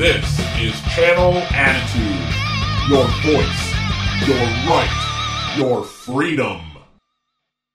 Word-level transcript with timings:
This 0.00 0.24
is 0.58 0.80
Channel 0.94 1.34
Attitude. 1.50 2.34
Your 2.88 3.04
voice, 3.20 4.26
your 4.26 4.46
right, 4.66 5.54
your 5.58 5.84
freedom. 5.84 6.62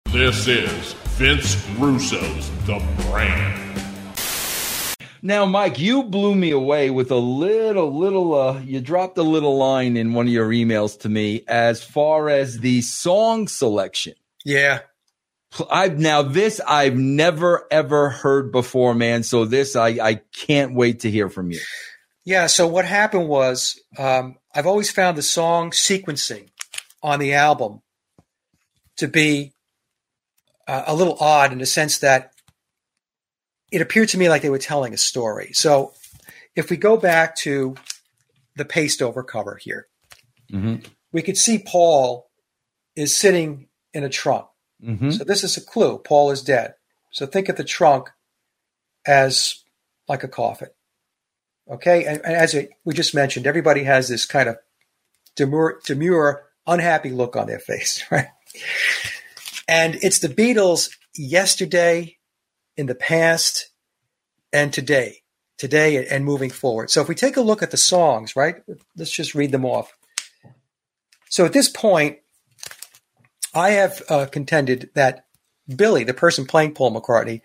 This 0.10 0.48
is 0.48 0.94
Vince 1.18 1.58
Russo's 1.78 2.50
The 2.66 2.82
Brand. 3.02 3.84
Now, 5.22 5.46
Mike, 5.46 5.80
you 5.80 6.04
blew 6.04 6.34
me 6.34 6.52
away 6.52 6.92
with 6.92 7.12
a 7.12 7.18
little, 7.18 7.94
little, 7.94 8.34
uh, 8.36 8.62
you 8.62 8.80
dropped 8.80 9.18
a 9.18 9.24
little 9.24 9.58
line 9.58 9.98
in 9.98 10.14
one 10.14 10.26
of 10.26 10.32
your 10.32 10.48
emails 10.48 10.98
to 11.02 11.10
me 11.10 11.44
as 11.46 11.84
far 11.84 12.30
as 12.30 12.60
the 12.60 12.84
song 12.84 13.50
selection. 13.50 14.14
Yeah. 14.46 14.80
I've 15.70 16.00
now 16.00 16.22
this 16.22 16.62
I've 16.66 16.96
never 16.96 17.68
ever 17.70 18.10
heard 18.10 18.54
before, 18.54 18.96
man. 18.96 19.24
So 19.24 19.44
this 19.44 19.76
I 19.76 19.88
I 20.02 20.22
can't 20.32 20.74
wait 20.74 21.02
to 21.02 21.12
hear 21.12 21.28
from 21.28 21.52
you. 21.52 21.60
Yeah. 22.26 22.48
So 22.48 22.68
what 22.68 22.86
happened 22.86 23.28
was 23.28 23.80
um, 23.98 24.38
I've 24.54 24.68
always 24.68 24.92
found 24.92 25.18
the 25.18 25.24
song 25.24 25.72
sequencing 25.72 26.50
on 27.02 27.20
the 27.20 27.34
album 27.34 27.82
to 28.98 29.08
be 29.08 29.54
uh, 30.68 30.84
a 30.88 30.96
little 30.96 31.18
odd 31.20 31.52
in 31.52 31.60
the 31.60 31.66
sense 31.66 32.00
that 32.00 32.32
it 33.72 33.82
appeared 33.82 34.10
to 34.10 34.18
me 34.18 34.30
like 34.30 34.42
they 34.42 34.50
were 34.50 34.60
telling 34.60 34.94
a 34.94 34.98
story. 34.98 35.52
So 35.54 35.94
if 36.56 36.70
we 36.70 36.78
go 36.78 36.96
back 36.96 37.36
to 37.38 37.76
the 38.56 38.66
paste 38.66 39.02
over 39.02 39.24
cover 39.24 39.56
here, 39.56 39.88
mm-hmm. 40.52 40.76
we 41.12 41.22
could 41.22 41.38
see 41.38 41.58
Paul 41.58 42.30
is 42.96 43.16
sitting 43.16 43.68
in 43.94 44.04
a 44.04 44.10
trunk. 44.10 44.46
Mm-hmm. 44.84 45.12
So 45.12 45.24
this 45.24 45.44
is 45.44 45.58
a 45.58 45.62
clue. 45.62 45.98
Paul 45.98 46.32
is 46.32 46.44
dead. 46.44 46.76
So 47.12 47.26
think 47.26 47.50
of 47.50 47.56
the 47.56 47.64
trunk 47.64 48.10
as 49.06 49.64
like 50.08 50.24
a 50.24 50.28
coffin. 50.28 50.70
Okay, 51.70 52.06
and, 52.06 52.22
and 52.26 52.36
as 52.36 52.56
we 52.84 52.94
just 52.94 53.16
mentioned, 53.16 53.48
everybody 53.48 53.84
has 53.84 54.10
this 54.10 54.26
kind 54.26 54.50
of 54.50 54.58
demure, 55.36 55.80
demure, 55.86 56.44
unhappy 56.68 57.10
look 57.10 57.36
on 57.36 57.48
their 57.48 57.60
face, 57.60 58.04
right? 58.12 58.28
And 59.68 59.96
it's 60.02 60.20
the 60.20 60.30
Beatles 60.30 60.96
yesterday, 61.16 62.18
in 62.76 62.88
the 62.88 62.96
past, 62.96 63.70
and 64.52 64.72
today, 64.72 65.24
today 65.58 66.06
and 66.08 66.26
moving 66.26 66.50
forward. 66.50 66.90
So 66.90 67.02
if 67.02 67.08
we 67.08 67.16
take 67.16 67.38
a 67.38 67.42
look 67.42 67.64
at 67.64 67.72
the 67.72 67.78
songs, 67.78 68.36
right? 68.36 68.56
Let's 68.96 69.12
just 69.12 69.36
read 69.36 69.52
them 69.52 69.66
off. 69.66 69.94
So 71.30 71.46
at 71.46 71.54
this 71.54 71.70
point, 71.70 72.20
I 73.54 73.72
have 73.72 74.02
uh, 74.10 74.26
contended 74.28 74.90
that 74.94 75.26
Billy, 75.74 76.04
the 76.04 76.14
person 76.14 76.46
playing 76.46 76.74
Paul 76.74 76.94
McCartney, 76.94 77.42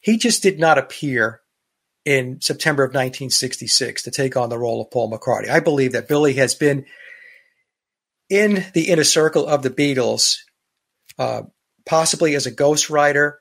he 0.00 0.16
just 0.16 0.42
did 0.42 0.58
not 0.58 0.78
appear 0.78 1.40
in 2.04 2.40
September 2.40 2.82
of 2.82 2.88
1966 2.88 4.02
to 4.02 4.10
take 4.10 4.36
on 4.36 4.48
the 4.48 4.58
role 4.58 4.82
of 4.82 4.90
Paul 4.90 5.10
McCartney. 5.10 5.48
I 5.48 5.60
believe 5.60 5.92
that 5.92 6.08
Billy 6.08 6.34
has 6.34 6.54
been 6.54 6.84
in 8.28 8.64
the 8.72 8.88
inner 8.88 9.04
circle 9.04 9.46
of 9.46 9.62
the 9.62 9.70
Beatles, 9.70 10.38
uh, 11.18 11.42
possibly 11.86 12.34
as 12.34 12.46
a 12.46 12.52
ghostwriter, 12.52 13.34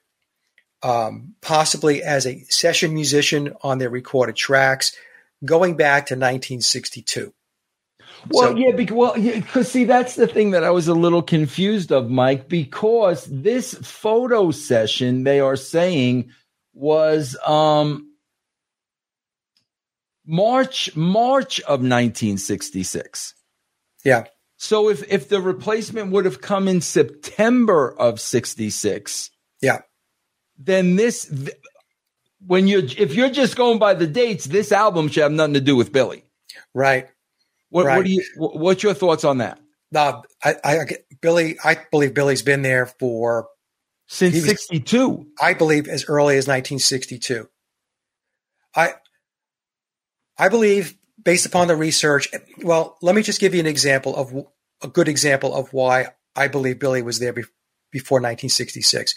um, 0.84 1.36
possibly 1.42 2.04
as 2.04 2.26
a 2.26 2.44
session 2.50 2.94
musician 2.94 3.54
on 3.62 3.78
their 3.78 3.90
recorded 3.90 4.36
tracks, 4.36 4.96
going 5.44 5.76
back 5.76 6.08
to 6.08 6.16
1962. 6.16 7.34
Well, 8.30 8.52
so, 8.52 8.58
yeah, 8.58 8.76
because 8.76 8.96
well, 8.96 9.14
because 9.16 9.72
see, 9.72 9.86
that's 9.86 10.16
the 10.16 10.28
thing 10.28 10.52
that 10.52 10.64
I 10.64 10.70
was 10.70 10.88
a 10.88 10.94
little 10.94 11.24
confused 11.24 11.92
of, 11.92 12.10
Mike, 12.10 12.48
because 12.48 13.26
this 13.26 13.74
photo 13.74 14.52
session 14.52 15.24
they 15.24 15.40
are 15.40 15.56
saying 15.56 16.32
was 16.74 17.36
um 17.46 18.11
March 20.32 20.96
March 20.96 21.60
of 21.60 21.82
1966. 21.82 23.36
Yeah. 24.06 24.24
So 24.56 24.90
if 24.90 25.04
if 25.12 25.28
the 25.28 25.42
replacement 25.42 26.12
would 26.12 26.24
have 26.24 26.40
come 26.40 26.70
in 26.70 26.80
September 26.80 27.94
of 28.00 28.22
66, 28.22 29.30
yeah. 29.62 29.80
Then 30.58 30.96
this 30.96 31.26
th- 31.26 31.58
when 32.48 32.68
you 32.68 32.80
if 32.80 33.14
you're 33.14 33.30
just 33.30 33.58
going 33.58 33.78
by 33.78 33.94
the 33.94 34.08
dates, 34.08 34.46
this 34.46 34.72
album 34.72 35.10
should 35.10 35.24
have 35.24 35.34
nothing 35.34 35.56
to 35.56 35.62
do 35.62 35.76
with 35.76 35.92
Billy. 35.92 36.24
Right. 36.74 37.10
What, 37.70 37.86
right. 37.86 37.98
what 37.98 38.06
do 38.06 38.12
you? 38.14 38.24
What's 38.38 38.84
your 38.84 38.94
thoughts 38.94 39.26
on 39.26 39.40
that? 39.40 39.60
No, 39.92 40.24
I, 40.42 40.56
I, 40.64 40.78
Billy, 41.22 41.58
I 41.62 41.78
believe 41.92 42.14
Billy's 42.14 42.42
been 42.42 42.62
there 42.62 42.86
for 42.86 43.48
since 44.08 44.42
'62. 44.42 45.28
I 45.42 45.56
believe 45.56 45.90
as 45.90 46.06
early 46.08 46.38
as 46.38 46.48
1962. 46.48 47.50
I, 48.74 48.94
I 50.38 50.50
believe 50.50 50.96
based 51.24 51.46
upon 51.46 51.68
the 51.68 51.76
research. 51.76 52.30
Well, 52.62 52.98
let 53.02 53.16
me 53.16 53.22
just 53.22 53.40
give 53.40 53.54
you 53.54 53.60
an 53.60 53.68
example 53.68 54.16
of 54.16 54.48
a 54.82 54.88
good 54.88 55.08
example 55.08 55.54
of 55.54 55.72
why 55.74 56.08
I 56.36 56.48
believe 56.48 56.80
Billy 56.80 57.02
was 57.02 57.20
there 57.20 57.34
be, 57.34 57.44
before 57.92 58.18
1966. 58.18 59.14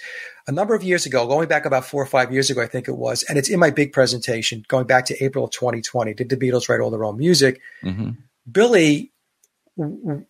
A 0.46 0.52
number 0.52 0.74
of 0.74 0.82
years 0.82 1.06
ago, 1.06 1.26
going 1.26 1.48
back 1.48 1.64
about 1.64 1.86
four 1.86 2.02
or 2.02 2.06
five 2.06 2.32
years 2.32 2.50
ago, 2.50 2.60
I 2.60 2.66
think 2.66 2.88
it 2.88 2.96
was, 2.96 3.22
and 3.22 3.38
it's 3.38 3.48
in 3.48 3.60
my 3.60 3.70
big 3.70 3.92
presentation 3.92 4.64
going 4.68 4.86
back 4.86 5.06
to 5.06 5.24
April 5.24 5.44
of 5.44 5.50
2020. 5.52 6.14
Did 6.14 6.28
the 6.28 6.36
Beatles 6.36 6.68
write 6.68 6.80
all 6.80 6.90
their 6.90 7.04
own 7.04 7.16
music? 7.16 7.60
Mm-hmm. 7.82 8.10
Billy, 8.50 9.12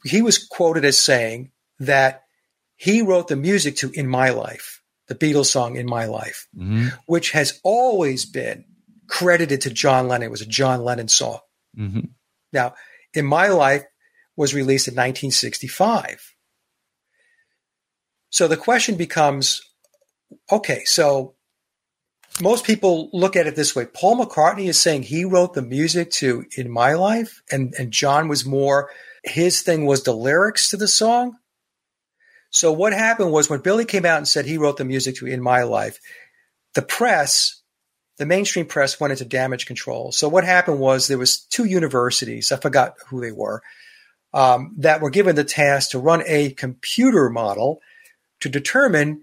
he 0.04 0.22
was 0.22 0.38
quoted 0.38 0.84
as 0.84 0.98
saying 0.98 1.50
that 1.80 2.24
he 2.76 3.02
wrote 3.02 3.28
the 3.28 3.36
music 3.36 3.76
to 3.76 3.90
In 3.90 4.06
My 4.08 4.30
Life, 4.30 4.82
the 5.08 5.14
Beatles 5.14 5.46
song 5.46 5.76
In 5.76 5.86
My 5.86 6.04
Life, 6.06 6.48
mm-hmm. 6.56 6.88
which 7.06 7.32
has 7.32 7.60
always 7.64 8.24
been 8.24 8.64
credited 9.06 9.62
to 9.62 9.70
John 9.70 10.08
Lennon. 10.08 10.26
It 10.26 10.30
was 10.30 10.42
a 10.42 10.46
John 10.46 10.82
Lennon 10.82 11.08
song. 11.08 11.38
Mm-hmm. 11.78 12.06
Now, 12.52 12.74
In 13.12 13.26
My 13.26 13.48
Life 13.48 13.84
was 14.36 14.54
released 14.54 14.88
in 14.88 14.94
1965. 14.94 16.34
So 18.30 18.48
the 18.48 18.56
question 18.56 18.96
becomes 18.96 19.62
okay, 20.50 20.84
so 20.84 21.34
most 22.40 22.64
people 22.64 23.10
look 23.12 23.36
at 23.36 23.46
it 23.46 23.54
this 23.54 23.76
way. 23.76 23.86
Paul 23.86 24.16
McCartney 24.16 24.68
is 24.68 24.80
saying 24.80 25.04
he 25.04 25.24
wrote 25.24 25.54
the 25.54 25.62
music 25.62 26.10
to 26.12 26.44
In 26.56 26.70
My 26.70 26.94
Life, 26.94 27.42
and, 27.50 27.74
and 27.78 27.92
John 27.92 28.28
was 28.28 28.44
more, 28.44 28.90
his 29.22 29.62
thing 29.62 29.86
was 29.86 30.02
the 30.02 30.12
lyrics 30.12 30.70
to 30.70 30.76
the 30.76 30.88
song. 30.88 31.36
So 32.50 32.72
what 32.72 32.92
happened 32.92 33.32
was 33.32 33.48
when 33.48 33.60
Billy 33.60 33.84
came 33.84 34.04
out 34.04 34.18
and 34.18 34.28
said 34.28 34.46
he 34.46 34.58
wrote 34.58 34.76
the 34.76 34.84
music 34.84 35.16
to 35.16 35.26
In 35.26 35.42
My 35.42 35.62
Life, 35.62 35.98
the 36.74 36.82
press, 36.82 37.62
the 38.18 38.26
mainstream 38.26 38.66
press 38.66 39.00
went 39.00 39.12
into 39.12 39.24
damage 39.24 39.66
control. 39.66 40.12
So 40.12 40.28
what 40.28 40.44
happened 40.44 40.78
was 40.78 41.06
there 41.06 41.18
was 41.18 41.38
two 41.38 41.64
universities, 41.64 42.52
I 42.52 42.56
forgot 42.56 42.94
who 43.08 43.20
they 43.20 43.32
were, 43.32 43.62
um, 44.32 44.74
that 44.78 45.00
were 45.00 45.10
given 45.10 45.36
the 45.36 45.44
task 45.44 45.90
to 45.90 45.98
run 45.98 46.22
a 46.26 46.50
computer 46.50 47.28
model 47.30 47.80
to 48.40 48.48
determine 48.48 49.22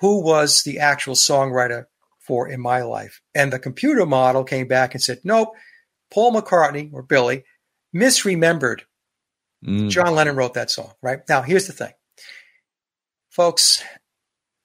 who 0.00 0.22
was 0.22 0.62
the 0.62 0.80
actual 0.80 1.14
songwriter 1.14 1.86
for 2.18 2.48
in 2.48 2.60
my 2.60 2.82
life. 2.82 3.20
And 3.34 3.52
the 3.52 3.58
computer 3.58 4.06
model 4.06 4.44
came 4.44 4.66
back 4.66 4.94
and 4.94 5.02
said, 5.02 5.20
nope, 5.24 5.50
Paul 6.10 6.32
McCartney 6.32 6.92
or 6.92 7.02
Billy 7.02 7.44
misremembered. 7.94 8.80
Mm. 9.64 9.90
John 9.90 10.14
Lennon 10.14 10.36
wrote 10.36 10.54
that 10.54 10.70
song, 10.70 10.92
right? 11.02 11.20
Now, 11.28 11.42
here's 11.42 11.66
the 11.66 11.72
thing. 11.72 11.92
Folks, 13.30 13.82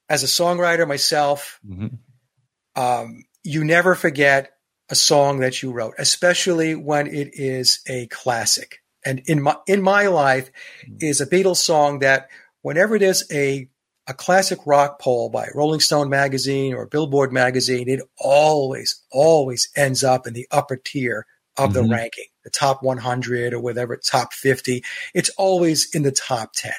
as 0.09 0.23
a 0.23 0.27
songwriter 0.27 0.87
myself, 0.87 1.59
mm-hmm. 1.67 2.81
um, 2.81 3.23
you 3.47 3.63
never 3.63 3.95
forget 3.95 4.51
a 4.89 4.95
song 4.95 5.39
that 5.39 5.63
you 5.63 5.71
wrote, 5.71 5.93
especially 5.97 6.75
when 6.75 7.07
it 7.07 7.31
is 7.33 7.79
a 7.87 8.07
classic. 8.07 8.81
And 9.05 9.21
in 9.25 9.41
my 9.41 9.55
in 9.67 9.81
my 9.81 10.07
life 10.07 10.51
mm. 10.85 11.01
is 11.01 11.21
a 11.21 11.25
Beatles 11.25 11.57
song 11.57 11.99
that 11.99 12.29
whenever 12.61 12.99
there's 12.99 13.23
a 13.31 13.69
a 14.05 14.13
classic 14.13 14.59
rock 14.65 14.99
poll 14.99 15.29
by 15.29 15.47
Rolling 15.53 15.79
Stone 15.79 16.09
magazine 16.09 16.73
or 16.73 16.87
Billboard 16.87 17.31
magazine, 17.31 17.89
it 17.89 18.01
always, 18.17 19.01
always 19.11 19.69
ends 19.75 20.03
up 20.03 20.27
in 20.27 20.33
the 20.33 20.47
upper 20.51 20.77
tier 20.77 21.25
of 21.57 21.71
Mm-hmm. 21.71 21.73
the 21.73 21.95
ranking, 21.95 22.25
the 22.43 22.51
top 22.51 22.83
100 22.83 23.53
or 23.53 23.59
whatever, 23.59 23.97
top 23.97 24.31
50. 24.31 24.83
It's 25.15 25.29
always 25.37 25.93
in 25.95 26.03
the 26.03 26.11
top 26.11 26.53
10. 26.53 26.71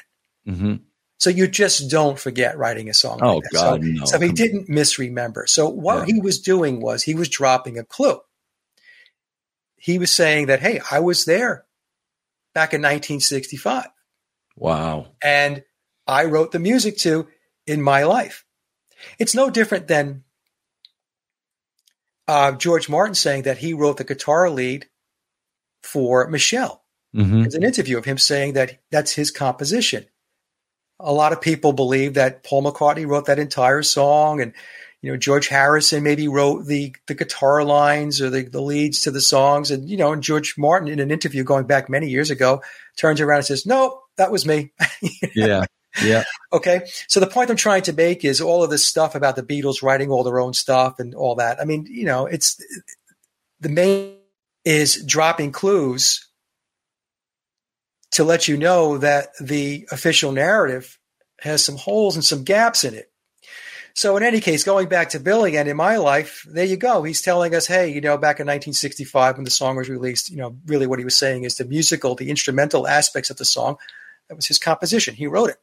Mm-hmm. 0.47 0.75
So 1.19 1.29
you 1.29 1.47
just 1.47 1.91
don't 1.91 2.17
forget 2.17 2.57
writing 2.57 2.89
a 2.89 2.93
song. 2.93 3.19
Oh, 3.21 3.35
like 3.35 3.43
that. 3.43 3.53
God, 3.53 3.81
so, 3.83 3.87
no. 3.87 4.05
so 4.05 4.19
he 4.19 4.31
didn't 4.31 4.69
misremember. 4.69 5.45
So 5.47 5.69
what 5.69 6.07
Yeah. 6.07 6.15
he 6.15 6.21
was 6.21 6.39
doing 6.39 6.81
was 6.81 7.03
he 7.03 7.13
was 7.13 7.27
dropping 7.29 7.77
a 7.77 7.83
clue. 7.83 8.19
He 9.75 9.99
was 9.99 10.11
saying 10.11 10.47
that, 10.47 10.61
hey, 10.61 10.79
I 10.89 10.99
was 11.01 11.25
there 11.25 11.65
back 12.53 12.73
in 12.73 12.81
1965 12.81 13.87
Wow. 14.55 15.07
and 15.23 15.63
I 16.07 16.25
wrote 16.25 16.51
the 16.51 16.59
music 16.59 16.97
to 16.99 17.27
in 17.67 17.81
my 17.81 18.03
life. 18.03 18.45
It's 19.19 19.35
no 19.35 19.49
different 19.49 19.87
than 19.87 20.23
uh, 22.27 22.53
George 22.53 22.89
Martin 22.89 23.15
saying 23.15 23.43
that 23.43 23.57
he 23.57 23.73
wrote 23.73 23.97
the 23.97 24.03
guitar 24.03 24.49
lead 24.49 24.87
for 25.83 26.27
Michelle. 26.29 26.83
Mm-hmm. 27.15 27.41
There's 27.41 27.55
an 27.55 27.63
interview 27.63 27.97
of 27.97 28.05
him 28.05 28.17
saying 28.17 28.53
that 28.53 28.79
that's 28.91 29.13
his 29.13 29.31
composition. 29.31 30.05
A 30.99 31.13
lot 31.13 31.33
of 31.33 31.41
people 31.41 31.73
believe 31.73 32.15
that 32.15 32.43
Paul 32.43 32.63
McCartney 32.63 33.07
wrote 33.07 33.25
that 33.25 33.39
entire 33.39 33.83
song, 33.83 34.41
and 34.41 34.53
you 35.01 35.11
know, 35.11 35.17
George 35.17 35.47
Harrison 35.47 36.03
maybe 36.03 36.27
wrote 36.27 36.65
the 36.65 36.93
the 37.07 37.15
guitar 37.15 37.63
lines 37.63 38.21
or 38.21 38.29
the, 38.29 38.43
the 38.43 38.61
leads 38.61 39.01
to 39.03 39.11
the 39.11 39.21
songs. 39.21 39.71
And, 39.71 39.89
you 39.89 39.95
know, 39.95 40.11
and 40.11 40.21
George 40.21 40.55
Martin 40.57 40.89
in 40.89 40.99
an 40.99 41.11
interview 41.11 41.43
going 41.43 41.65
back 41.65 41.89
many 41.89 42.09
years 42.09 42.31
ago 42.31 42.61
turns 42.97 43.21
around 43.21 43.37
and 43.37 43.45
says, 43.45 43.65
Nope, 43.65 44.01
that 44.17 44.31
was 44.31 44.45
me. 44.45 44.73
yeah. 45.35 45.65
Yeah. 46.03 46.23
Okay. 46.53 46.81
So 47.07 47.19
the 47.19 47.27
point 47.27 47.49
I'm 47.49 47.55
trying 47.55 47.83
to 47.83 47.93
make 47.93 48.23
is 48.23 48.41
all 48.41 48.63
of 48.63 48.69
this 48.69 48.85
stuff 48.85 49.15
about 49.15 49.35
the 49.35 49.43
Beatles 49.43 49.81
writing 49.81 50.11
all 50.11 50.23
their 50.23 50.39
own 50.39 50.53
stuff 50.53 50.99
and 50.99 51.15
all 51.15 51.35
that. 51.35 51.59
I 51.59 51.65
mean, 51.65 51.87
you 51.89 52.05
know, 52.05 52.25
it's 52.25 52.61
the 53.59 53.69
main 53.69 54.15
is 54.65 55.03
dropping 55.05 55.51
clues 55.51 56.27
to 58.11 58.23
let 58.23 58.47
you 58.47 58.57
know 58.57 58.97
that 58.97 59.29
the 59.39 59.87
official 59.91 60.31
narrative 60.31 60.97
has 61.41 61.63
some 61.63 61.77
holes 61.77 62.15
and 62.15 62.25
some 62.25 62.43
gaps 62.43 62.83
in 62.83 62.93
it. 62.93 63.11
So 63.93 64.15
in 64.17 64.23
any 64.23 64.39
case, 64.39 64.63
going 64.63 64.87
back 64.87 65.09
to 65.09 65.19
Billy 65.19 65.57
and 65.57 65.67
in 65.67 65.75
my 65.75 65.97
life, 65.97 66.45
there 66.49 66.65
you 66.65 66.77
go. 66.77 67.03
He's 67.03 67.21
telling 67.21 67.53
us, 67.53 67.67
hey, 67.67 67.89
you 67.89 68.01
know, 68.01 68.17
back 68.17 68.39
in 68.39 68.45
1965 68.45 69.35
when 69.35 69.43
the 69.43 69.51
song 69.51 69.75
was 69.75 69.89
released, 69.89 70.29
you 70.29 70.37
know, 70.37 70.57
really 70.67 70.87
what 70.87 70.99
he 70.99 71.05
was 71.05 71.17
saying 71.17 71.43
is 71.43 71.55
the 71.55 71.65
musical, 71.65 72.15
the 72.15 72.29
instrumental 72.29 72.87
aspects 72.87 73.29
of 73.29 73.37
the 73.37 73.45
song, 73.45 73.77
that 74.27 74.35
was 74.35 74.45
his 74.45 74.59
composition. 74.59 75.15
He 75.15 75.27
wrote 75.27 75.49
it. 75.49 75.57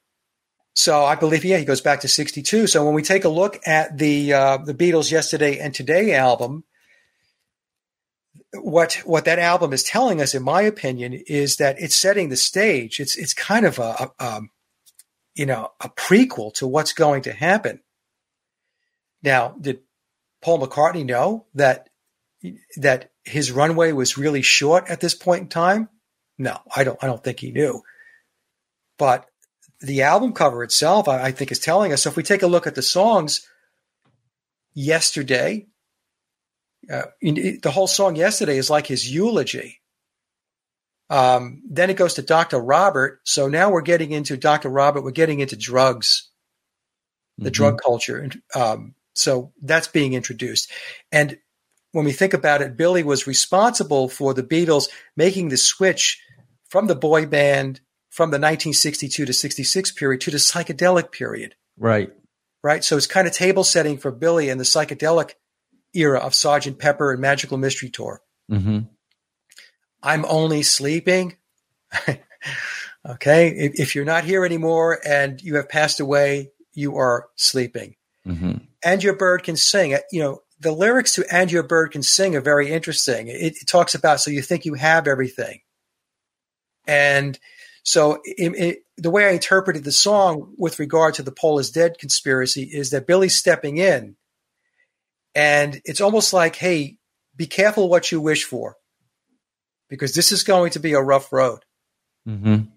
So 0.75 1.05
I 1.05 1.15
believe, 1.15 1.45
yeah, 1.45 1.57
he 1.57 1.65
goes 1.65 1.81
back 1.81 2.01
to 2.01 2.09
62. 2.09 2.67
So 2.67 2.85
when 2.85 2.93
we 2.93 3.03
take 3.03 3.25
a 3.25 3.31
look 3.31 3.59
at 3.67 3.97
the 3.97 4.35
uh, 4.35 4.59
the 4.59 4.75
Beatles 4.75 5.11
Yesterday 5.11 5.59
and 5.59 5.75
Today 5.75 6.15
album, 6.15 6.65
what 8.62 8.94
what 9.05 9.25
that 9.25 9.38
album 9.38 9.73
is 9.73 9.82
telling 9.82 10.20
us, 10.20 10.35
in 10.35 10.43
my 10.43 10.62
opinion, 10.62 11.12
is 11.26 11.56
that 11.56 11.81
it's 11.81 11.94
setting 11.94 12.29
the 12.29 12.37
stage. 12.37 13.00
It's 13.00 13.17
it's 13.17 13.35
kind 13.35 13.67
of 13.67 13.79
a, 13.79 14.11
a 14.20 14.26
um, 14.26 14.50
you 15.35 15.47
know 15.47 15.73
a 15.81 15.88
prequel 15.88 16.53
to 16.55 16.67
what's 16.67 16.93
going 16.93 17.23
to 17.23 17.32
happen 17.32 17.81
now, 19.26 19.56
did 19.61 19.81
Paul 20.41 20.61
McCartney 20.61 21.05
know 21.05 21.47
that 21.55 21.88
that 22.76 23.11
his 23.25 23.50
runway 23.50 23.91
was 23.91 24.17
really 24.17 24.43
short 24.43 24.88
at 24.88 25.00
this 25.00 25.14
point 25.14 25.43
in 25.43 25.49
time? 25.49 25.88
No, 26.38 26.61
I 26.75 26.85
don't. 26.85 27.02
I 27.02 27.06
don't 27.06 27.23
think 27.23 27.41
he 27.41 27.50
knew. 27.50 27.82
But 28.99 29.26
the 29.81 30.02
album 30.02 30.32
cover 30.32 30.62
itself, 30.62 31.09
I, 31.09 31.25
I 31.25 31.32
think, 31.32 31.50
is 31.50 31.59
telling 31.59 31.93
us. 31.93 32.02
So 32.02 32.11
if 32.11 32.17
we 32.17 32.23
take 32.23 32.43
a 32.43 32.47
look 32.47 32.69
at 32.69 32.76
the 32.76 32.82
songs, 32.82 33.47
yesterday, 34.75 35.67
uh, 36.91 37.03
the 37.21 37.71
whole 37.73 37.87
song 37.87 38.17
yesterday 38.17 38.56
is 38.56 38.71
like 38.71 38.87
his 38.87 39.11
eulogy. 39.11 39.81
Um, 41.09 41.62
then 41.69 41.91
it 41.91 41.97
goes 41.97 42.15
to 42.15 42.23
Dr. 42.23 42.59
Robert. 42.59 43.21
So 43.25 43.49
now 43.49 43.71
we're 43.71 43.83
getting 43.83 44.12
into 44.12 44.37
Dr. 44.37 44.69
Robert. 44.69 45.03
We're 45.03 45.12
getting 45.12 45.41
into 45.41 45.56
drugs, 45.56 46.31
the 47.38 47.44
mm-hmm. 47.44 47.53
drug 47.53 47.81
culture. 47.83 48.29
Um, 48.55 48.94
so 49.15 49.53
that's 49.62 49.88
being 49.88 50.15
introduced. 50.15 50.71
And 51.12 51.38
when 51.93 52.05
we 52.05 52.12
think 52.12 52.35
about 52.35 52.61
it, 52.61 52.77
Billy 52.77 53.03
was 53.03 53.27
responsible 53.27 54.09
for 54.09 54.35
the 54.35 54.43
Beatles 54.43 54.88
making 55.17 55.49
the 55.49 55.56
switch 55.56 56.21
from 56.69 56.88
the 56.88 56.97
boy 56.97 57.27
band 57.27 57.81
from 58.11 58.31
the 58.31 58.37
1962 58.37 59.27
to 59.27 59.33
66 59.33 59.93
period 59.93 60.21
to 60.23 60.31
the 60.31 60.38
psychedelic 60.38 61.12
period. 61.12 61.55
Right. 61.79 62.11
Right. 62.62 62.83
So 62.83 62.97
it's 62.97 63.06
kind 63.06 63.29
of 63.29 63.33
table 63.33 63.62
setting 63.62 63.99
for 63.99 64.11
Billy 64.11 64.49
and 64.49 64.59
the 64.59 64.65
psychedelic 64.65 65.33
era 65.97 66.19
of 66.19 66.35
Sergeant 66.35 66.79
Pepper 66.79 67.13
and 67.13 67.21
Magical 67.21 67.59
Mystery 67.59 67.91
Tour. 67.91 68.21
Mm-hmm. 68.51 68.81
I'm 70.03 70.25
only 70.27 70.63
sleeping. 70.63 71.37
okay. 73.09 73.49
If, 73.49 73.81
if, 73.81 73.95
you're 73.95 74.05
not 74.05 74.25
here 74.25 74.45
anymore 74.45 75.01
and 75.05 75.41
you 75.43 75.57
have 75.57 75.69
passed 75.69 76.01
away, 76.01 76.51
you 76.75 76.97
are 76.97 77.29
sleeping. 77.37 77.97
Mm-hmm. 78.27 78.59
And 78.85 79.03
Your 79.03 79.17
Bird 79.17 79.43
Can 79.43 79.57
Sing. 79.57 79.97
You 80.13 80.23
know, 80.23 80.43
the 80.61 80.73
lyrics 80.73 81.15
to 81.15 81.25
And 81.31 81.51
Your 81.51 81.63
Bird 81.63 81.93
Can 81.93 82.03
Sing 82.03 82.37
are 82.37 82.41
very 82.41 82.71
interesting. 82.71 83.29
It, 83.29 83.57
it 83.61 83.67
talks 83.67 83.95
about, 83.95 84.21
so 84.21 84.31
you 84.31 84.43
think 84.43 84.65
you 84.65 84.75
have 84.75 85.07
everything. 85.07 85.61
And 86.87 87.39
so 87.83 88.21
it, 88.25 88.53
it, 88.57 88.79
the 88.97 89.11
way 89.11 89.27
I 89.27 89.31
interpreted 89.31 89.85
the 89.85 89.93
song 89.93 90.55
with 90.57 90.79
regard 90.79 91.15
to 91.15 91.23
the 91.23 91.33
Paul 91.33 91.59
is 91.59 91.71
dead 91.71 91.99
conspiracy 91.99 92.63
is 92.63 92.91
that 92.91 93.07
Billy's 93.07 93.37
stepping 93.37 93.77
in. 93.77 94.17
And 95.37 95.83
it's 95.85 96.00
almost 96.00 96.33
like, 96.33 96.56
hey, 96.56 96.97
be 97.37 97.47
careful 97.47 97.91
what 97.91 98.11
you 98.11 98.23
wish 98.23 98.44
for 98.44 98.77
because 99.91 100.15
this 100.15 100.33
is 100.33 100.43
going 100.43 100.71
to 100.71 100.81
be 100.81 100.94
a 100.94 101.00
rough 101.00 101.31
road. 101.31 101.61
Mm-hmm. 102.27 102.71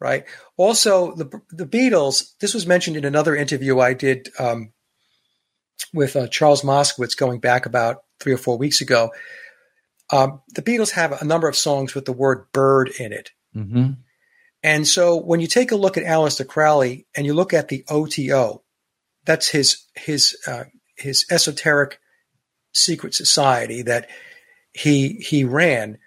Right. 0.00 0.24
Also, 0.56 1.14
the, 1.14 1.40
the 1.50 1.66
Beatles, 1.66 2.32
this 2.40 2.52
was 2.52 2.66
mentioned 2.66 2.96
in 2.96 3.04
another 3.04 3.36
interview 3.36 3.78
I 3.78 3.94
did 3.94 4.28
um, 4.40 4.72
with 5.94 6.16
uh, 6.16 6.26
Charles 6.26 6.62
Moskowitz 6.62 7.16
going 7.16 7.38
back 7.38 7.64
about 7.64 7.98
three 8.18 8.32
or 8.32 8.38
four 8.38 8.58
weeks 8.58 8.80
ago. 8.80 9.12
Um, 10.10 10.42
the 10.54 10.62
Beatles 10.62 10.90
have 10.92 11.12
a 11.12 11.24
number 11.24 11.48
of 11.48 11.54
songs 11.54 11.94
with 11.94 12.06
the 12.06 12.12
word 12.12 12.46
bird 12.52 12.90
in 12.98 13.12
it. 13.12 13.30
Mm-hmm. 13.54 13.92
And 14.64 14.88
so 14.88 15.16
when 15.16 15.38
you 15.38 15.46
take 15.46 15.70
a 15.70 15.76
look 15.76 15.96
at 15.96 16.04
Aleister 16.04 16.46
Crowley 16.46 17.06
and 17.14 17.24
you 17.24 17.34
look 17.34 17.54
at 17.54 17.68
the 17.68 17.84
OTO, 17.88 18.64
that's 19.24 19.48
his 19.48 19.84
his 19.94 20.36
uh, 20.46 20.64
his 21.00 21.26
esoteric 21.30 22.00
secret 22.72 23.14
society 23.14 23.82
that 23.82 24.08
he 24.72 25.14
he 25.14 25.44
ran. 25.44 25.98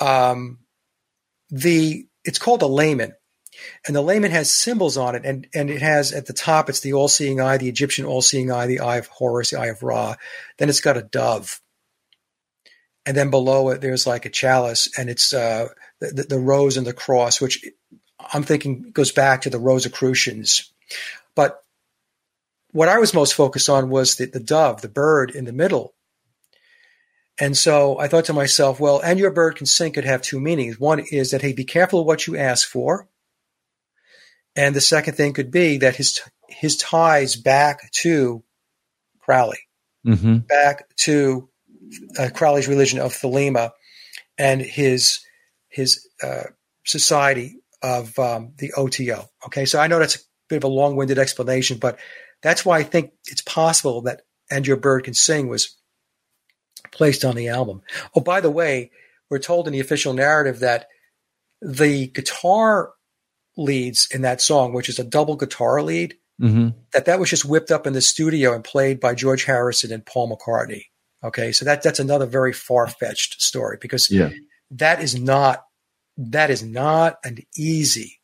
Um, 0.00 0.60
the 1.50 2.06
it's 2.24 2.38
called 2.38 2.62
a 2.62 2.66
lamen, 2.66 3.14
and 3.86 3.94
the 3.96 4.02
lamen 4.02 4.30
has 4.30 4.50
symbols 4.50 4.96
on 4.96 5.14
it, 5.14 5.24
and 5.24 5.46
and 5.54 5.70
it 5.70 5.82
has 5.82 6.12
at 6.12 6.26
the 6.26 6.32
top 6.32 6.68
it's 6.68 6.80
the 6.80 6.92
all-seeing 6.92 7.40
eye, 7.40 7.58
the 7.58 7.68
Egyptian 7.68 8.04
all-seeing 8.04 8.50
eye, 8.50 8.66
the 8.66 8.80
eye 8.80 8.98
of 8.98 9.06
Horus, 9.08 9.50
the 9.50 9.60
eye 9.60 9.66
of 9.66 9.82
Ra. 9.82 10.14
Then 10.58 10.68
it's 10.68 10.80
got 10.80 10.96
a 10.96 11.02
dove, 11.02 11.60
and 13.04 13.16
then 13.16 13.30
below 13.30 13.70
it 13.70 13.80
there's 13.80 14.06
like 14.06 14.24
a 14.24 14.30
chalice, 14.30 14.90
and 14.98 15.10
it's 15.10 15.32
uh, 15.32 15.68
the, 16.00 16.26
the 16.28 16.38
rose 16.38 16.76
and 16.76 16.86
the 16.86 16.92
cross, 16.92 17.40
which 17.40 17.64
I'm 18.32 18.42
thinking 18.42 18.90
goes 18.92 19.12
back 19.12 19.42
to 19.42 19.50
the 19.50 19.58
Rosicrucians. 19.58 20.72
But 21.34 21.62
what 22.78 22.88
I 22.88 22.98
was 22.98 23.12
most 23.12 23.34
focused 23.34 23.68
on 23.68 23.90
was 23.90 24.14
the, 24.14 24.26
the 24.26 24.38
dove, 24.38 24.82
the 24.82 24.88
bird 24.88 25.32
in 25.32 25.46
the 25.46 25.52
middle. 25.52 25.96
And 27.36 27.56
so 27.56 27.98
I 27.98 28.06
thought 28.06 28.26
to 28.26 28.32
myself, 28.32 28.78
well, 28.78 29.00
and 29.00 29.18
your 29.18 29.32
bird 29.32 29.56
can 29.56 29.66
sing 29.66 29.92
could 29.92 30.04
have 30.04 30.22
two 30.22 30.38
meanings. 30.38 30.78
One 30.78 31.00
is 31.00 31.32
that, 31.32 31.42
hey, 31.42 31.52
be 31.52 31.64
careful 31.64 32.04
what 32.04 32.28
you 32.28 32.36
ask 32.36 32.68
for. 32.68 33.08
And 34.54 34.76
the 34.76 34.80
second 34.80 35.14
thing 35.14 35.32
could 35.32 35.50
be 35.50 35.78
that 35.78 35.96
his 35.96 36.20
his 36.48 36.76
ties 36.76 37.34
back 37.34 37.90
to 37.94 38.44
Crowley, 39.18 39.58
mm-hmm. 40.06 40.38
back 40.38 40.88
to 40.98 41.48
uh, 42.16 42.28
Crowley's 42.32 42.68
religion 42.68 43.00
of 43.00 43.12
Thelema, 43.12 43.72
and 44.38 44.60
his 44.60 45.18
his 45.68 46.06
uh, 46.22 46.44
society 46.84 47.56
of 47.82 48.16
um, 48.20 48.52
the 48.58 48.72
OTO. 48.76 49.28
Okay, 49.46 49.64
so 49.64 49.80
I 49.80 49.88
know 49.88 49.98
that's 49.98 50.16
a 50.16 50.20
bit 50.48 50.58
of 50.58 50.64
a 50.64 50.68
long-winded 50.68 51.18
explanation, 51.18 51.78
but 51.78 51.98
that's 52.42 52.64
why 52.64 52.78
I 52.78 52.82
think 52.82 53.12
it's 53.26 53.42
possible 53.42 54.02
that 54.02 54.22
"And 54.50 54.66
Your 54.66 54.76
Bird 54.76 55.04
Can 55.04 55.14
Sing" 55.14 55.48
was 55.48 55.76
placed 56.92 57.24
on 57.24 57.36
the 57.36 57.48
album. 57.48 57.82
Oh, 58.14 58.20
by 58.20 58.40
the 58.40 58.50
way, 58.50 58.90
we're 59.30 59.38
told 59.38 59.66
in 59.66 59.72
the 59.72 59.80
official 59.80 60.12
narrative 60.12 60.60
that 60.60 60.88
the 61.60 62.06
guitar 62.08 62.92
leads 63.56 64.06
in 64.12 64.22
that 64.22 64.40
song, 64.40 64.72
which 64.72 64.88
is 64.88 64.98
a 64.98 65.04
double 65.04 65.36
guitar 65.36 65.82
lead, 65.82 66.16
mm-hmm. 66.40 66.68
that 66.92 67.06
that 67.06 67.18
was 67.18 67.30
just 67.30 67.44
whipped 67.44 67.70
up 67.70 67.86
in 67.86 67.92
the 67.92 68.00
studio 68.00 68.54
and 68.54 68.64
played 68.64 69.00
by 69.00 69.14
George 69.14 69.44
Harrison 69.44 69.92
and 69.92 70.06
Paul 70.06 70.36
McCartney. 70.36 70.84
Okay, 71.22 71.50
so 71.52 71.64
that 71.64 71.82
that's 71.82 71.98
another 71.98 72.26
very 72.26 72.52
far 72.52 72.86
fetched 72.86 73.42
story 73.42 73.76
because 73.80 74.10
yeah. 74.10 74.30
that 74.70 75.02
is 75.02 75.18
not 75.20 75.64
that 76.16 76.50
is 76.50 76.62
not 76.62 77.18
an 77.24 77.38
easy 77.56 78.20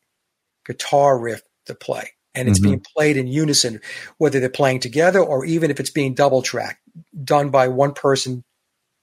guitar 0.65 1.17
riff 1.19 1.41
to 1.65 1.75
play, 1.75 2.11
and 2.35 2.49
it's 2.49 2.59
mm-hmm. 2.59 2.69
being 2.69 2.85
played 2.95 3.17
in 3.17 3.27
unison, 3.27 3.81
whether 4.17 4.39
they're 4.39 4.49
playing 4.49 4.79
together 4.79 5.19
or 5.19 5.45
even 5.45 5.71
if 5.71 5.79
it's 5.79 5.89
being 5.89 6.13
double 6.13 6.41
tracked, 6.41 6.81
done 7.23 7.49
by 7.49 7.67
one 7.67 7.93
person 7.93 8.43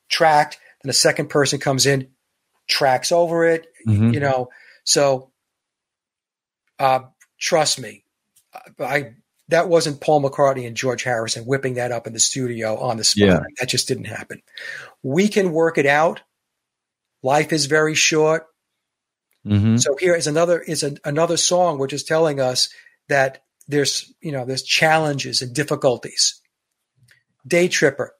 tracked, 0.08 0.58
then 0.82 0.90
a 0.90 0.94
second 0.94 1.28
person 1.28 1.58
comes 1.58 1.86
in, 1.86 2.08
tracks 2.68 3.12
over 3.12 3.44
it, 3.44 3.66
mm-hmm. 3.86 4.12
you 4.12 4.20
know. 4.20 4.48
So 4.84 5.30
uh, 6.78 7.00
trust 7.38 7.80
me, 7.80 8.04
I 8.78 9.14
that 9.48 9.68
wasn't 9.68 10.00
Paul 10.00 10.22
McCartney 10.22 10.66
and 10.66 10.76
George 10.76 11.02
Harrison 11.02 11.44
whipping 11.44 11.74
that 11.74 11.92
up 11.92 12.06
in 12.06 12.12
the 12.12 12.20
studio 12.20 12.78
on 12.78 12.96
the 12.96 13.04
spot. 13.04 13.28
Yeah. 13.28 13.40
That 13.58 13.68
just 13.68 13.88
didn't 13.88 14.04
happen. 14.06 14.42
We 15.02 15.28
can 15.28 15.52
work 15.52 15.78
it 15.78 15.86
out. 15.86 16.22
Life 17.22 17.52
is 17.52 17.66
very 17.66 17.94
short. 17.94 18.46
Mm-hmm. 19.46 19.76
So 19.76 19.96
here 19.96 20.14
is 20.14 20.26
another 20.26 20.60
is 20.60 20.82
a, 20.82 20.94
another 21.04 21.36
song 21.36 21.78
which 21.78 21.92
is 21.92 22.04
telling 22.04 22.40
us 22.40 22.68
that 23.08 23.42
there's 23.68 24.12
you 24.20 24.32
know 24.32 24.44
there's 24.44 24.62
challenges 24.62 25.42
and 25.42 25.54
difficulties. 25.54 26.40
Day 27.46 27.68
tripper, 27.68 28.14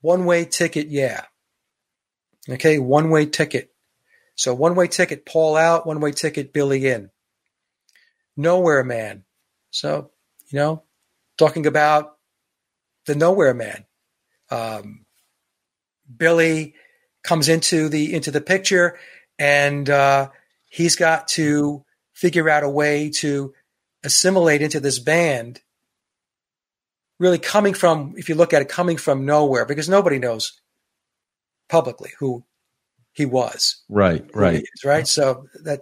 one 0.00 0.24
way 0.24 0.44
ticket, 0.44 0.88
yeah. 0.88 1.24
Okay, 2.48 2.78
one 2.78 3.10
way 3.10 3.26
ticket. 3.26 3.70
So 4.36 4.54
one 4.54 4.74
way 4.74 4.86
ticket, 4.86 5.26
Paul 5.26 5.56
out. 5.56 5.86
One 5.86 6.00
way 6.00 6.12
ticket, 6.12 6.52
Billy 6.52 6.86
in. 6.86 7.10
Nowhere 8.36 8.84
Man. 8.84 9.24
So, 9.70 10.12
you 10.50 10.58
know, 10.58 10.84
talking 11.36 11.66
about 11.66 12.16
the 13.06 13.16
Nowhere 13.16 13.54
Man. 13.54 13.84
Um, 14.50 15.04
Billy 16.16 16.74
comes 17.22 17.48
into 17.48 17.88
the 17.88 18.14
into 18.14 18.30
the 18.30 18.40
picture, 18.40 18.98
and 19.38 19.90
uh, 19.90 20.30
he's 20.70 20.96
got 20.96 21.28
to 21.28 21.84
figure 22.14 22.48
out 22.48 22.62
a 22.62 22.68
way 22.68 23.10
to 23.10 23.52
assimilate 24.04 24.62
into 24.62 24.80
this 24.80 24.98
band. 24.98 25.60
Really 27.18 27.38
coming 27.38 27.74
from, 27.74 28.14
if 28.16 28.28
you 28.28 28.36
look 28.36 28.52
at 28.52 28.62
it, 28.62 28.68
coming 28.68 28.96
from 28.96 29.26
nowhere, 29.26 29.64
because 29.64 29.88
nobody 29.88 30.18
knows 30.18 30.60
publicly 31.68 32.12
who 32.20 32.44
he 33.12 33.26
was. 33.26 33.82
Right, 33.88 34.24
right, 34.32 34.62
is, 34.62 34.84
right. 34.84 35.06
So 35.06 35.46
that 35.64 35.80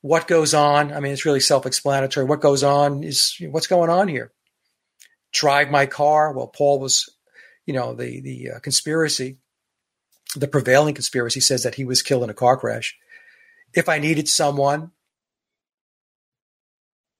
what 0.00 0.26
goes 0.26 0.54
on. 0.54 0.92
I 0.92 1.00
mean, 1.00 1.12
it's 1.12 1.26
really 1.26 1.40
self-explanatory. 1.40 2.24
What 2.24 2.40
goes 2.40 2.62
on 2.62 3.04
is 3.04 3.36
what's 3.50 3.66
going 3.66 3.90
on 3.90 4.08
here. 4.08 4.32
Drive 5.30 5.70
my 5.70 5.84
car. 5.84 6.32
Well, 6.32 6.46
Paul 6.46 6.80
was, 6.80 7.10
you 7.66 7.74
know, 7.74 7.92
the 7.94 8.22
the 8.22 8.52
uh, 8.52 8.58
conspiracy, 8.60 9.36
the 10.34 10.48
prevailing 10.48 10.94
conspiracy 10.94 11.40
says 11.40 11.64
that 11.64 11.74
he 11.74 11.84
was 11.84 12.00
killed 12.00 12.24
in 12.24 12.30
a 12.30 12.34
car 12.34 12.56
crash. 12.56 12.96
If 13.74 13.90
I 13.90 13.98
needed 13.98 14.26
someone, 14.26 14.92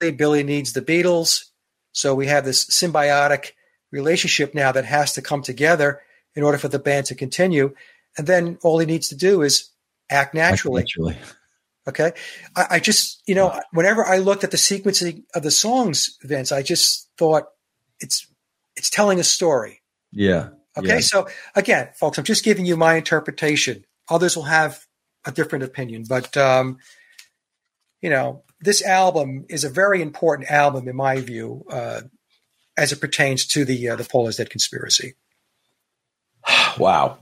Billy 0.00 0.42
needs 0.42 0.72
the 0.72 0.82
Beatles. 0.82 1.44
So 1.92 2.14
we 2.14 2.26
have 2.26 2.44
this 2.44 2.64
symbiotic 2.66 3.52
relationship 3.90 4.54
now 4.54 4.72
that 4.72 4.84
has 4.84 5.14
to 5.14 5.22
come 5.22 5.42
together 5.42 6.00
in 6.34 6.42
order 6.42 6.58
for 6.58 6.68
the 6.68 6.78
band 6.78 7.06
to 7.06 7.14
continue. 7.14 7.74
And 8.16 8.26
then 8.26 8.58
all 8.62 8.78
he 8.78 8.86
needs 8.86 9.08
to 9.08 9.16
do 9.16 9.42
is 9.42 9.70
act 10.10 10.34
naturally. 10.34 10.82
Act 10.82 10.90
naturally. 10.96 11.18
Okay. 11.88 12.12
I, 12.54 12.66
I, 12.72 12.80
just, 12.80 13.22
you 13.26 13.34
know, 13.34 13.58
whenever 13.72 14.04
I 14.04 14.18
looked 14.18 14.44
at 14.44 14.50
the 14.50 14.56
sequencing 14.56 15.24
of 15.34 15.42
the 15.42 15.50
songs, 15.50 16.18
Vince, 16.22 16.52
I 16.52 16.62
just 16.62 17.08
thought 17.16 17.44
it's 17.98 18.26
it's 18.76 18.90
telling 18.90 19.18
a 19.18 19.24
story. 19.24 19.82
Yeah. 20.12 20.50
Okay. 20.76 20.88
Yeah. 20.88 21.00
So 21.00 21.28
again, 21.54 21.88
folks, 21.94 22.18
I'm 22.18 22.24
just 22.24 22.44
giving 22.44 22.66
you 22.66 22.76
my 22.76 22.94
interpretation. 22.94 23.84
Others 24.08 24.36
will 24.36 24.44
have 24.44 24.84
a 25.24 25.32
different 25.32 25.64
opinion, 25.64 26.04
but 26.08 26.36
um, 26.36 26.78
you 28.00 28.10
know, 28.10 28.44
this 28.60 28.82
album 28.82 29.46
is 29.48 29.64
a 29.64 29.70
very 29.70 30.02
important 30.02 30.50
album 30.50 30.88
in 30.88 30.96
my 30.96 31.20
view, 31.20 31.64
uh, 31.70 32.02
as 32.76 32.92
it 32.92 33.00
pertains 33.00 33.46
to 33.46 33.64
the 33.64 33.90
uh, 33.90 33.96
the 33.96 34.04
Paul 34.04 34.28
is 34.28 34.36
Dead 34.36 34.50
conspiracy. 34.50 35.14
wow. 36.78 37.18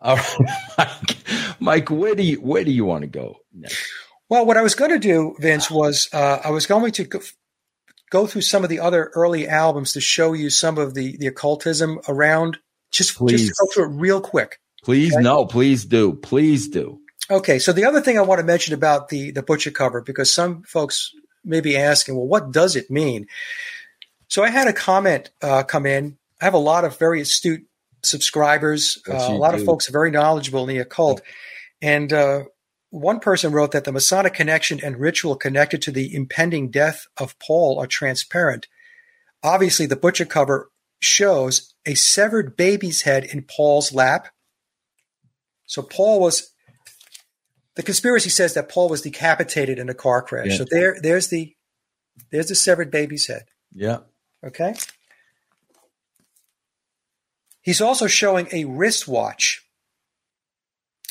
All 0.00 0.16
right, 0.16 0.36
Mike, 0.78 1.16
Mike, 1.58 1.90
where 1.90 2.14
do 2.14 2.22
you 2.22 2.36
where 2.36 2.64
do 2.64 2.70
you 2.70 2.84
want 2.84 3.02
to 3.02 3.08
go 3.08 3.36
next? 3.52 3.84
Well, 4.28 4.44
what 4.46 4.56
I 4.56 4.62
was 4.62 4.74
going 4.74 4.90
to 4.90 4.98
do, 4.98 5.34
Vince, 5.40 5.70
was 5.70 6.08
uh, 6.12 6.38
I 6.44 6.50
was 6.50 6.66
going 6.66 6.92
to 6.92 7.04
go, 7.04 7.20
go, 8.10 8.26
through 8.26 8.42
some 8.42 8.62
of 8.62 8.70
the 8.70 8.80
other 8.80 9.10
early 9.14 9.48
albums 9.48 9.94
to 9.94 10.00
show 10.00 10.34
you 10.34 10.50
some 10.50 10.78
of 10.78 10.94
the 10.94 11.16
the 11.16 11.26
occultism 11.26 11.98
around. 12.08 12.58
Just 12.92 13.16
please 13.16 13.48
just 13.48 13.58
go 13.60 13.66
through 13.72 13.92
it 13.92 14.00
real 14.00 14.20
quick. 14.20 14.60
Please, 14.84 15.14
okay? 15.14 15.22
no, 15.22 15.44
please 15.46 15.84
do, 15.84 16.14
please 16.14 16.68
do. 16.68 17.00
Okay, 17.30 17.58
so 17.58 17.72
the 17.72 17.84
other 17.84 18.00
thing 18.00 18.18
I 18.18 18.22
want 18.22 18.38
to 18.40 18.46
mention 18.46 18.74
about 18.74 19.08
the 19.08 19.32
the 19.32 19.42
butcher 19.42 19.70
cover 19.70 20.00
because 20.00 20.32
some 20.32 20.62
folks 20.62 21.14
may 21.44 21.60
be 21.60 21.76
asking, 21.76 22.16
well, 22.16 22.26
what 22.26 22.52
does 22.52 22.76
it 22.76 22.90
mean? 22.90 23.26
So 24.28 24.42
I 24.42 24.50
had 24.50 24.68
a 24.68 24.72
comment 24.72 25.30
uh, 25.42 25.62
come 25.62 25.86
in. 25.86 26.18
I 26.40 26.44
have 26.44 26.54
a 26.54 26.58
lot 26.58 26.84
of 26.84 26.98
very 26.98 27.20
astute 27.20 27.66
subscribers. 28.02 28.98
Uh, 29.08 29.14
a 29.14 29.32
lot 29.32 29.54
do. 29.54 29.60
of 29.60 29.64
folks 29.64 29.88
are 29.88 29.92
very 29.92 30.10
knowledgeable 30.10 30.62
in 30.62 30.68
the 30.68 30.78
occult. 30.78 31.20
And 31.80 32.12
uh, 32.12 32.44
one 32.90 33.20
person 33.20 33.52
wrote 33.52 33.72
that 33.72 33.84
the 33.84 33.92
Masonic 33.92 34.34
connection 34.34 34.80
and 34.82 34.98
ritual 34.98 35.36
connected 35.36 35.82
to 35.82 35.90
the 35.90 36.14
impending 36.14 36.70
death 36.70 37.06
of 37.16 37.38
Paul 37.38 37.78
are 37.78 37.86
transparent. 37.86 38.68
Obviously, 39.42 39.86
the 39.86 39.96
butcher 39.96 40.24
cover 40.24 40.70
shows 41.00 41.74
a 41.86 41.94
severed 41.94 42.56
baby's 42.56 43.02
head 43.02 43.24
in 43.24 43.42
Paul's 43.42 43.92
lap. 43.92 44.28
So 45.66 45.82
Paul 45.82 46.20
was. 46.20 46.52
The 47.78 47.84
conspiracy 47.84 48.28
says 48.28 48.54
that 48.54 48.68
Paul 48.68 48.88
was 48.88 49.02
decapitated 49.02 49.78
in 49.78 49.88
a 49.88 49.94
car 49.94 50.20
crash. 50.20 50.48
Yeah. 50.48 50.56
So 50.56 50.64
there, 50.68 50.96
there's 51.00 51.28
the, 51.28 51.54
there's 52.32 52.48
the 52.48 52.56
severed 52.56 52.90
baby's 52.90 53.28
head. 53.28 53.44
Yeah. 53.72 53.98
Okay. 54.44 54.74
He's 57.62 57.80
also 57.80 58.08
showing 58.08 58.48
a 58.50 58.64
wristwatch. 58.64 59.64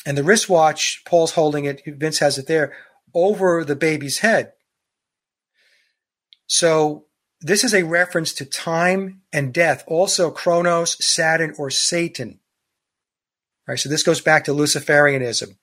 And 0.04 0.18
the 0.18 0.22
wristwatch, 0.22 1.00
Paul's 1.06 1.32
holding 1.32 1.64
it, 1.64 1.80
Vince 1.86 2.18
has 2.18 2.36
it 2.36 2.48
there, 2.48 2.74
over 3.14 3.64
the 3.64 3.74
baby's 3.74 4.18
head. 4.18 4.52
So 6.48 7.06
this 7.40 7.64
is 7.64 7.72
a 7.72 7.84
reference 7.84 8.34
to 8.34 8.44
time 8.44 9.22
and 9.32 9.54
death, 9.54 9.84
also 9.86 10.30
Kronos, 10.30 11.02
Saturn, 11.02 11.54
or 11.56 11.70
Satan. 11.70 12.40
All 13.66 13.72
right, 13.72 13.78
so 13.78 13.88
this 13.88 14.02
goes 14.02 14.20
back 14.20 14.44
to 14.44 14.52
Luciferianism. 14.52 15.56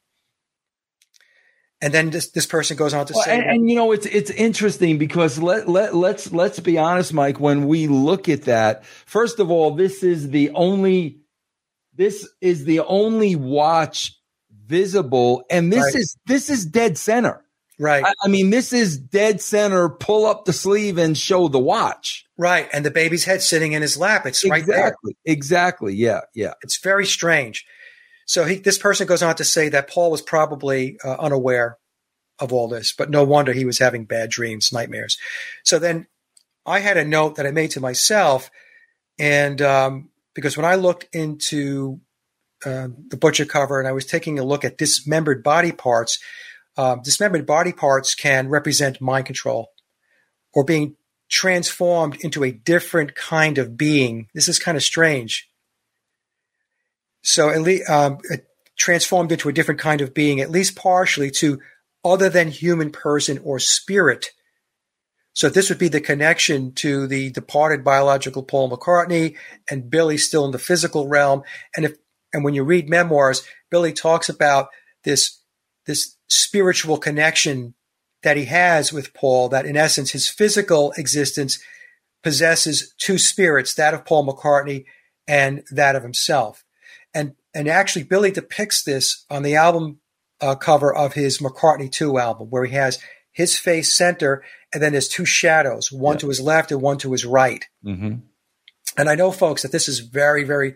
And 1.81 1.93
then 1.93 2.09
this, 2.09 2.31
this 2.31 2.45
person 2.45 2.77
goes 2.77 2.93
on 2.93 3.05
to 3.05 3.13
well, 3.13 3.23
say, 3.23 3.37
and, 3.37 3.43
and, 3.43 3.69
you 3.69 3.75
know, 3.75 3.91
it's 3.91 4.05
it's 4.05 4.31
interesting 4.31 4.97
because 4.97 5.37
let 5.37 5.67
let 5.67 5.93
let's 5.93 6.31
let's 6.31 6.59
be 6.59 6.77
honest, 6.77 7.13
Mike. 7.13 7.39
When 7.39 7.67
we 7.67 7.87
look 7.87 8.29
at 8.29 8.43
that, 8.43 8.85
first 8.85 9.39
of 9.39 9.51
all, 9.51 9.75
this 9.75 10.01
is 10.01 10.29
the 10.29 10.51
only 10.51 11.19
this 11.93 12.27
is 12.41 12.63
the 12.63 12.79
only 12.79 13.35
watch 13.35 14.17
visible, 14.65 15.43
and 15.49 15.71
this 15.71 15.83
right. 15.83 15.95
is 15.95 16.17
this 16.25 16.49
is 16.49 16.65
dead 16.65 16.97
center. 16.97 17.41
Right. 17.77 18.05
I, 18.05 18.13
I, 18.23 18.27
mean, 18.29 18.51
this 18.51 18.71
is 18.71 18.97
dead 18.97 19.41
center. 19.41 19.89
Pull 19.89 20.25
up 20.25 20.45
the 20.45 20.53
sleeve 20.53 20.97
and 20.97 21.17
show 21.17 21.47
the 21.47 21.59
watch. 21.59 22.25
Right, 22.37 22.67
and 22.73 22.85
the 22.85 22.91
baby's 22.91 23.25
head 23.25 23.41
sitting 23.41 23.73
in 23.73 23.81
his 23.81 23.97
lap. 23.97 24.25
It's 24.25 24.43
exactly, 24.43 24.73
right 24.73 25.15
there. 25.25 25.33
Exactly. 25.33 25.93
Yeah. 25.93 26.21
Yeah. 26.33 26.53
It's 26.61 26.77
very 26.77 27.05
strange. 27.05 27.65
So 28.25 28.43
he, 28.43 28.55
this 28.55 28.77
person 28.77 29.07
goes 29.07 29.21
on 29.21 29.35
to 29.35 29.43
say 29.43 29.69
that 29.69 29.89
Paul 29.89 30.11
was 30.11 30.21
probably 30.21 30.97
uh, 31.03 31.15
unaware 31.19 31.77
of 32.39 32.51
all 32.51 32.67
this, 32.67 32.91
but 32.91 33.09
no 33.09 33.23
wonder 33.23 33.53
he 33.53 33.65
was 33.65 33.79
having 33.79 34.05
bad 34.05 34.29
dreams, 34.29 34.73
nightmares. 34.73 35.17
So 35.63 35.79
then 35.79 36.07
I 36.65 36.79
had 36.79 36.97
a 36.97 37.05
note 37.05 37.35
that 37.35 37.45
I 37.45 37.51
made 37.51 37.71
to 37.71 37.79
myself, 37.79 38.49
and 39.17 39.61
um, 39.61 40.09
because 40.33 40.57
when 40.57 40.65
I 40.65 40.75
looked 40.75 41.07
into 41.13 42.01
uh, 42.65 42.89
the 43.09 43.17
butcher 43.17 43.45
cover 43.45 43.79
and 43.79 43.87
I 43.87 43.93
was 43.93 44.05
taking 44.05 44.39
a 44.39 44.43
look 44.43 44.65
at 44.65 44.77
dismembered 44.77 45.43
body 45.43 45.71
parts, 45.71 46.19
um, 46.77 47.01
dismembered 47.03 47.45
body 47.45 47.71
parts 47.71 48.15
can 48.15 48.49
represent 48.49 48.99
mind 48.99 49.27
control 49.27 49.69
or 50.53 50.63
being 50.65 50.95
transformed 51.29 52.17
into 52.21 52.43
a 52.43 52.51
different 52.51 53.15
kind 53.15 53.57
of 53.57 53.77
being. 53.77 54.27
This 54.33 54.49
is 54.49 54.59
kind 54.59 54.75
of 54.75 54.83
strange 54.83 55.49
so 57.25 57.49
at 57.49 57.61
least 57.61 57.89
um, 57.89 58.19
transformed 58.77 59.31
into 59.31 59.49
a 59.49 59.53
different 59.53 59.81
kind 59.81 59.99
of 59.99 60.13
being, 60.13 60.39
at 60.39 60.51
least 60.51 60.75
partially 60.75 61.31
to 61.31 61.59
other 62.03 62.29
than 62.29 62.49
human 62.49 62.91
person 62.91 63.39
or 63.43 63.57
spirit. 63.57 64.29
So 65.33 65.49
this 65.49 65.69
would 65.69 65.79
be 65.79 65.87
the 65.87 65.99
connection 65.99 66.71
to 66.73 67.07
the 67.07 67.31
departed 67.31 67.83
biological 67.83 68.43
Paul 68.43 68.69
McCartney 68.69 69.35
and 69.69 69.89
Billy 69.89 70.17
still 70.17 70.45
in 70.45 70.51
the 70.51 70.59
physical 70.59 71.07
realm. 71.07 71.41
And 71.75 71.85
if 71.85 71.97
and 72.31 72.43
when 72.43 72.53
you 72.53 72.63
read 72.63 72.89
memoirs, 72.89 73.43
Billy 73.71 73.91
talks 73.91 74.29
about 74.29 74.69
this 75.03 75.41
this 75.87 76.15
spiritual 76.29 76.97
connection 76.97 77.73
that 78.21 78.37
he 78.37 78.45
has 78.45 78.93
with 78.93 79.15
Paul, 79.15 79.49
that 79.49 79.65
in 79.65 79.75
essence 79.75 80.11
his 80.11 80.27
physical 80.27 80.93
existence 80.95 81.57
possesses 82.23 82.93
two 82.99 83.17
spirits, 83.17 83.73
that 83.73 83.95
of 83.95 84.05
Paul 84.05 84.27
McCartney 84.27 84.85
and 85.27 85.63
that 85.71 85.95
of 85.95 86.03
himself 86.03 86.64
and 87.55 87.67
actually 87.67 88.03
Billy 88.03 88.31
depicts 88.31 88.83
this 88.83 89.25
on 89.29 89.41
the 89.41 89.55
album 89.55 89.99
uh, 90.41 90.55
cover 90.55 90.93
of 90.93 91.13
his 91.13 91.39
McCartney 91.39 91.91
2 91.91 92.19
album, 92.19 92.49
where 92.49 92.65
he 92.65 92.75
has 92.75 92.99
his 93.31 93.57
face 93.57 93.91
center 93.91 94.43
and 94.73 94.83
then 94.83 94.91
there's 94.91 95.07
two 95.07 95.25
shadows, 95.25 95.91
one 95.91 96.15
yeah. 96.15 96.19
to 96.19 96.27
his 96.27 96.41
left 96.41 96.71
and 96.71 96.81
one 96.81 96.97
to 96.97 97.13
his 97.13 97.25
right. 97.25 97.65
Mm-hmm. 97.83 98.15
And 98.97 99.09
I 99.09 99.15
know, 99.15 99.31
folks, 99.31 99.61
that 99.61 99.71
this 99.71 99.87
is 99.87 99.99
very, 99.99 100.43
very, 100.43 100.75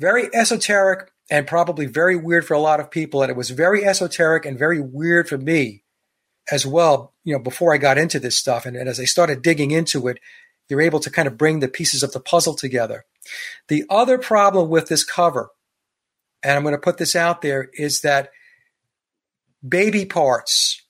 very 0.00 0.28
esoteric 0.34 1.10
and 1.30 1.46
probably 1.46 1.86
very 1.86 2.16
weird 2.16 2.44
for 2.44 2.54
a 2.54 2.60
lot 2.60 2.80
of 2.80 2.90
people. 2.90 3.22
And 3.22 3.30
it 3.30 3.36
was 3.36 3.50
very 3.50 3.84
esoteric 3.84 4.44
and 4.44 4.58
very 4.58 4.80
weird 4.80 5.28
for 5.28 5.38
me 5.38 5.84
as 6.50 6.66
well, 6.66 7.14
you 7.22 7.32
know, 7.32 7.38
before 7.38 7.72
I 7.72 7.78
got 7.78 7.98
into 7.98 8.18
this 8.18 8.36
stuff. 8.36 8.66
And, 8.66 8.76
and 8.76 8.88
as 8.88 8.98
I 8.98 9.04
started 9.04 9.42
digging 9.42 9.70
into 9.70 10.08
it, 10.08 10.18
you're 10.68 10.80
able 10.80 11.00
to 11.00 11.10
kind 11.10 11.28
of 11.28 11.38
bring 11.38 11.60
the 11.60 11.68
pieces 11.68 12.02
of 12.02 12.12
the 12.12 12.20
puzzle 12.20 12.54
together. 12.54 13.04
The 13.68 13.84
other 13.88 14.18
problem 14.18 14.68
with 14.68 14.88
this 14.88 15.04
cover, 15.04 15.50
and 16.42 16.56
I'm 16.56 16.62
going 16.62 16.74
to 16.74 16.80
put 16.80 16.98
this 16.98 17.14
out 17.14 17.42
there, 17.42 17.70
is 17.74 18.00
that 18.00 18.30
baby 19.66 20.04
parts 20.04 20.82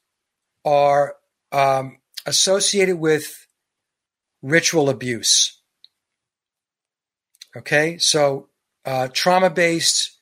are 0.65 1.17
um, 1.51 1.99
associated 2.27 2.99
with 2.99 3.47
ritual 4.43 4.89
abuse. 4.89 5.61
Okay, 7.57 7.99
so 7.99 8.49
uh, 8.85 9.09
trauma 9.13 9.51
based 9.51 10.19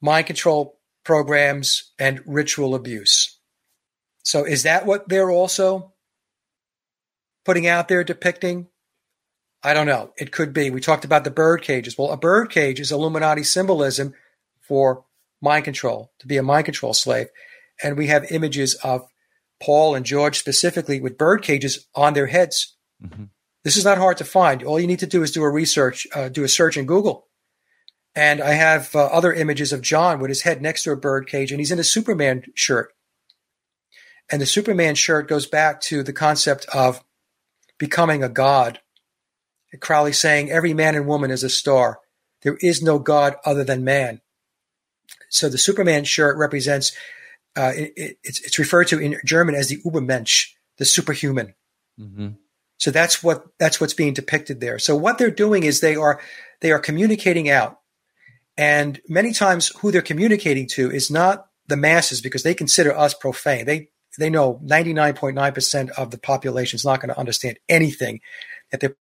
mind 0.00 0.26
control 0.26 0.78
programs 1.04 1.92
and 1.98 2.22
ritual 2.26 2.74
abuse. 2.74 3.38
So, 4.22 4.44
is 4.44 4.62
that 4.64 4.86
what 4.86 5.08
they're 5.08 5.30
also 5.30 5.92
putting 7.44 7.66
out 7.66 7.88
there 7.88 8.04
depicting? 8.04 8.68
I 9.62 9.74
don't 9.74 9.86
know. 9.86 10.12
It 10.16 10.32
could 10.32 10.52
be. 10.52 10.70
We 10.70 10.80
talked 10.80 11.04
about 11.04 11.24
the 11.24 11.30
bird 11.30 11.62
cages. 11.62 11.98
Well, 11.98 12.10
a 12.10 12.16
bird 12.16 12.50
cage 12.50 12.80
is 12.80 12.90
Illuminati 12.90 13.42
symbolism 13.42 14.14
for 14.60 15.04
mind 15.42 15.64
control, 15.64 16.12
to 16.20 16.26
be 16.26 16.36
a 16.36 16.42
mind 16.42 16.64
control 16.64 16.94
slave. 16.94 17.28
And 17.82 17.96
we 17.96 18.06
have 18.06 18.30
images 18.30 18.74
of 18.76 19.06
Paul 19.62 19.94
and 19.94 20.06
George 20.06 20.38
specifically 20.38 21.00
with 21.00 21.18
bird 21.18 21.42
cages 21.42 21.86
on 21.94 22.14
their 22.14 22.26
heads. 22.26 22.76
Mm-hmm. 23.02 23.24
This 23.62 23.76
is 23.76 23.84
not 23.84 23.98
hard 23.98 24.16
to 24.18 24.24
find. 24.24 24.62
All 24.62 24.80
you 24.80 24.86
need 24.86 25.00
to 25.00 25.06
do 25.06 25.22
is 25.22 25.30
do 25.30 25.42
a 25.42 25.50
research, 25.50 26.06
uh, 26.14 26.30
do 26.30 26.44
a 26.44 26.48
search 26.48 26.76
in 26.76 26.86
Google. 26.86 27.26
And 28.14 28.40
I 28.40 28.52
have 28.52 28.94
uh, 28.96 29.04
other 29.06 29.32
images 29.32 29.72
of 29.72 29.82
John 29.82 30.18
with 30.18 30.30
his 30.30 30.42
head 30.42 30.62
next 30.62 30.82
to 30.84 30.92
a 30.92 30.96
bird 30.96 31.28
cage, 31.28 31.52
and 31.52 31.60
he's 31.60 31.70
in 31.70 31.78
a 31.78 31.84
Superman 31.84 32.44
shirt. 32.54 32.92
And 34.30 34.40
the 34.40 34.46
Superman 34.46 34.94
shirt 34.94 35.28
goes 35.28 35.46
back 35.46 35.80
to 35.82 36.02
the 36.02 36.12
concept 36.12 36.66
of 36.72 37.04
becoming 37.78 38.22
a 38.22 38.28
god. 38.28 38.80
Crowley 39.78 40.12
saying, 40.12 40.50
Every 40.50 40.74
man 40.74 40.94
and 40.94 41.06
woman 41.06 41.30
is 41.30 41.44
a 41.44 41.48
star. 41.48 42.00
There 42.42 42.56
is 42.60 42.82
no 42.82 42.98
God 42.98 43.36
other 43.44 43.64
than 43.64 43.84
man. 43.84 44.20
So 45.28 45.48
the 45.48 45.58
Superman 45.58 46.04
shirt 46.04 46.36
represents, 46.36 46.92
uh, 47.56 47.72
it, 47.76 47.92
it, 47.96 48.18
it's, 48.24 48.40
it's, 48.40 48.58
referred 48.58 48.88
to 48.88 48.98
in 48.98 49.20
German 49.24 49.54
as 49.54 49.68
the 49.68 49.80
Übermensch, 49.82 50.48
the 50.78 50.84
superhuman. 50.84 51.54
Mm-hmm. 52.00 52.28
So 52.78 52.90
that's 52.90 53.22
what 53.22 53.44
that's 53.58 53.80
what's 53.80 53.94
being 53.94 54.14
depicted 54.14 54.60
there. 54.60 54.78
So 54.78 54.96
what 54.96 55.18
they're 55.18 55.30
doing 55.30 55.64
is 55.64 55.80
they 55.80 55.96
are 55.96 56.20
they 56.60 56.72
are 56.72 56.78
communicating 56.78 57.50
out, 57.50 57.78
and 58.56 58.98
many 59.06 59.32
times 59.32 59.68
who 59.80 59.92
they're 59.92 60.00
communicating 60.00 60.66
to 60.68 60.90
is 60.90 61.10
not 61.10 61.46
the 61.66 61.76
masses 61.76 62.22
because 62.22 62.42
they 62.42 62.54
consider 62.54 62.96
us 62.96 63.12
profane. 63.12 63.66
They 63.66 63.90
they 64.18 64.30
know 64.30 64.60
99.9% 64.64 65.90
of 65.90 66.10
the 66.10 66.18
population 66.18 66.76
is 66.76 66.84
not 66.84 67.00
going 67.00 67.10
to 67.10 67.18
understand 67.18 67.58
anything 67.68 68.20
that 68.70 68.80
they're 68.80 68.96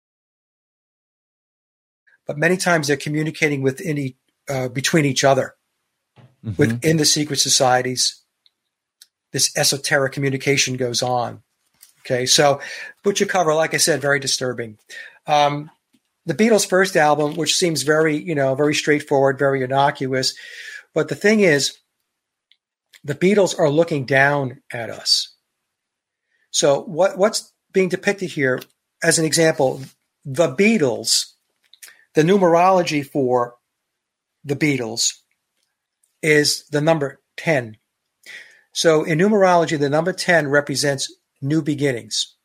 but 2.30 2.38
many 2.38 2.58
times 2.58 2.88
they're 2.88 2.98
communicating 2.98 3.64
within 3.64 4.14
uh, 4.48 4.68
between 4.70 5.06
each 5.06 5.24
other 5.24 5.56
mm-hmm. 6.46 6.54
within 6.58 6.98
the 6.98 7.06
secret 7.06 7.40
societies 7.40 8.22
this 9.32 9.52
esoteric 9.58 10.14
communication 10.14 10.78
goes 10.78 11.02
on 11.02 11.42
okay 12.02 12.28
so 12.28 12.62
butcher 13.04 13.26
cover 13.26 13.56
like 13.56 13.74
i 13.74 13.78
said 13.78 14.00
very 14.00 14.20
disturbing 14.20 14.78
um, 15.26 15.72
the 16.28 16.36
beatles 16.36 16.68
first 16.68 16.96
album 16.96 17.36
which 17.36 17.56
seems 17.56 17.82
very 17.82 18.16
you 18.16 18.36
know 18.36 18.54
very 18.54 18.76
straightforward 18.76 19.40
very 19.40 19.64
innocuous 19.64 20.36
but 20.94 21.08
the 21.08 21.16
thing 21.16 21.40
is 21.40 21.80
the 23.04 23.16
Beatles 23.16 23.58
are 23.58 23.70
looking 23.70 24.06
down 24.06 24.62
at 24.72 24.90
us. 24.90 25.34
So 26.52 26.82
what 26.82 27.18
what's 27.18 27.54
being 27.72 27.90
depicted 27.90 28.32
here 28.32 28.62
as 29.04 29.20
an 29.20 29.26
example, 29.26 29.82
the 30.26 30.54
Beatles, 30.54 31.34
the 32.16 32.24
numerology 32.24 33.06
for 33.06 33.56
the 34.44 34.56
Beatles 34.56 35.14
is 36.22 36.66
the 36.68 36.82
number 36.82 37.20
10. 37.38 37.78
So 38.72 39.04
in 39.04 39.18
numerology, 39.18 39.80
the 39.80 39.90
number 39.90 40.14
10 40.14 40.48
represents 40.48 41.14
new 41.42 41.62
beginnings. 41.62 42.36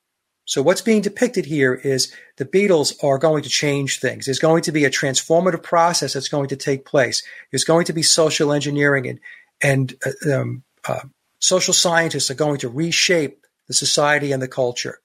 So 0.47 0.63
what's 0.63 0.83
being 0.83 1.01
depicted 1.01 1.47
here 1.47 1.75
is 1.75 2.13
the 2.37 2.45
Beatles 2.45 3.03
are 3.03 3.19
going 3.19 3.43
to 3.45 3.49
change 3.49 3.99
things. 3.99 4.27
There's 4.27 4.39
going 4.39 4.63
to 4.63 4.73
be 4.73 4.85
a 4.85 4.91
transformative 4.91 5.63
process 5.63 6.13
that's 6.13 6.29
going 6.29 6.49
to 6.49 6.57
take 6.57 6.85
place. 6.85 7.23
There's 7.51 7.65
going 7.65 7.87
to 7.87 7.93
be 7.93 8.03
social 8.03 8.53
engineering 8.53 9.07
and 9.07 9.21
and 9.63 9.95
uh, 10.05 10.41
um, 10.41 10.65
uh, 10.87 11.01
social 11.39 11.73
scientists 11.73 12.31
are 12.31 12.35
going 12.35 12.59
to 12.59 12.69
reshape 12.69 13.47
the 13.69 13.75
society 13.75 14.33
and 14.33 14.43
the 14.43 14.49
culture. 14.49 15.01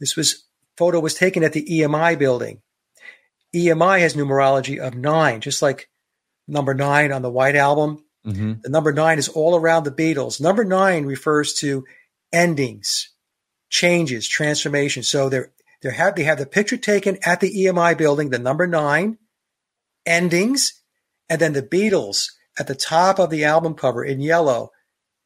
This 0.00 0.16
was 0.16 0.44
photo 0.76 1.00
was 1.00 1.14
taken 1.14 1.44
at 1.44 1.52
the 1.52 1.64
EMI 1.64 2.18
building. 2.18 2.60
EMI 3.54 4.00
has 4.00 4.14
numerology 4.14 4.78
of 4.78 4.94
nine, 4.94 5.40
just 5.40 5.62
like 5.62 5.88
number 6.48 6.74
nine 6.74 7.12
on 7.12 7.22
the 7.22 7.30
White 7.30 7.56
Album. 7.56 8.04
Mm-hmm. 8.26 8.54
The 8.62 8.68
number 8.68 8.92
nine 8.92 9.18
is 9.18 9.28
all 9.28 9.56
around 9.56 9.84
the 9.84 9.90
Beatles. 9.90 10.40
Number 10.40 10.64
nine 10.64 11.04
refers 11.04 11.52
to 11.54 11.84
endings, 12.32 13.10
changes, 13.70 14.28
transformations. 14.28 15.08
So 15.08 15.28
they're, 15.28 15.52
they 15.82 15.92
have 15.92 16.16
they 16.16 16.24
have 16.24 16.38
the 16.38 16.46
picture 16.46 16.78
taken 16.78 17.18
at 17.24 17.40
the 17.40 17.52
EMI 17.52 17.96
building, 17.98 18.30
the 18.30 18.38
number 18.38 18.66
nine, 18.66 19.18
endings, 20.06 20.82
and 21.28 21.40
then 21.40 21.52
the 21.52 21.62
Beatles 21.62 22.30
at 22.58 22.66
the 22.66 22.74
top 22.74 23.18
of 23.18 23.30
the 23.30 23.44
album 23.44 23.74
cover 23.74 24.04
in 24.04 24.20
yellow 24.20 24.70